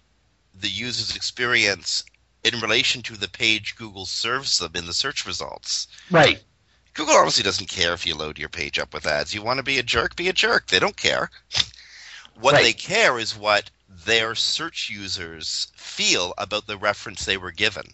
[0.53, 2.03] the user's experience
[2.43, 5.87] in relation to the page Google serves them in the search results.
[6.11, 6.43] right
[6.93, 9.33] Google obviously doesn't care if you load your page up with ads.
[9.33, 10.67] You want to be a jerk, be a jerk.
[10.67, 11.31] They don't care.
[12.39, 12.63] What Right.
[12.63, 17.93] they care is what their search users feel about the reference they were given.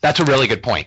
[0.00, 0.86] that's a really good point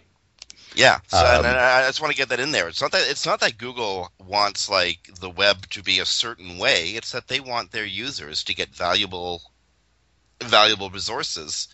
[0.76, 2.68] Yeah, so, Um, and I I just want to get that in there.
[2.68, 6.58] It's not that it's not that Google wants like the web to be a certain
[6.58, 6.92] way.
[6.92, 9.42] It's that they want their users to get valuable,
[10.42, 11.68] valuable resources,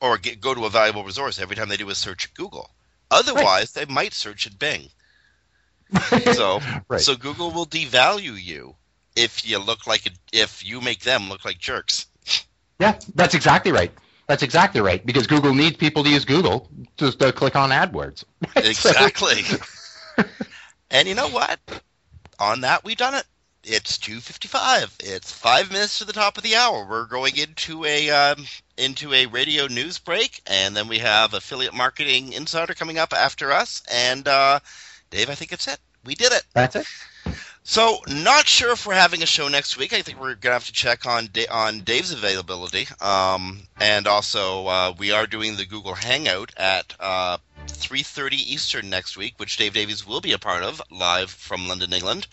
[0.00, 2.70] or get, go to a valuable resource every time they do a search at Google.
[3.10, 4.88] Otherwise, they might search at Bing.
[6.32, 7.00] so, Right.
[7.00, 8.74] so Google will devalue you
[9.14, 12.06] if you look like a, if you make them look like jerks.
[12.80, 13.92] yeah that's exactly right
[14.26, 18.24] that's exactly right because Google needs people to use Google just to click on AdWords
[18.56, 19.42] Exactly.
[20.90, 21.60] and you know what?
[22.38, 23.24] On that, we've done it.
[23.66, 24.94] It's two fifty-five.
[25.00, 26.86] It's five minutes to the top of the hour.
[26.88, 28.44] We're going into a um,
[28.76, 33.52] into a radio news break, and then we have affiliate marketing insider coming up after
[33.52, 33.82] us.
[33.90, 34.58] And uh,
[35.08, 35.78] Dave, I think it's it.
[36.04, 36.44] We did it.
[36.52, 36.86] that's it
[37.66, 39.94] So, not sure if we're having a show next week.
[39.94, 42.86] I think we're gonna have to check on da- on Dave's availability.
[43.00, 49.16] Um, and also, uh, we are doing the Google Hangout at uh, 3.30 Eastern next
[49.16, 52.26] week, which Dave Davies will be a part of, live from London, England.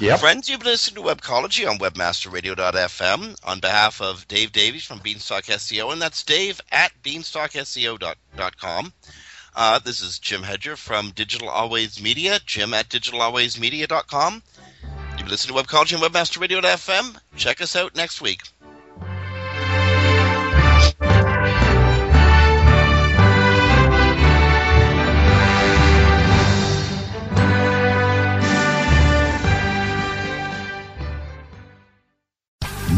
[0.00, 0.18] Yep.
[0.18, 5.44] Friends, you've been listening to Webcology on webmasterradio.fm on behalf of Dave Davies from Beanstalk
[5.44, 8.92] SEO, and that's Dave at beanstalkseo.com.
[9.54, 14.42] Uh, this is Jim Hedger from Digital Always Media, jim at digitalalwaysmedia.com.
[15.22, 17.16] You've been listening to Webcology on webmasterradio.fm.
[17.36, 18.40] Check us out next week.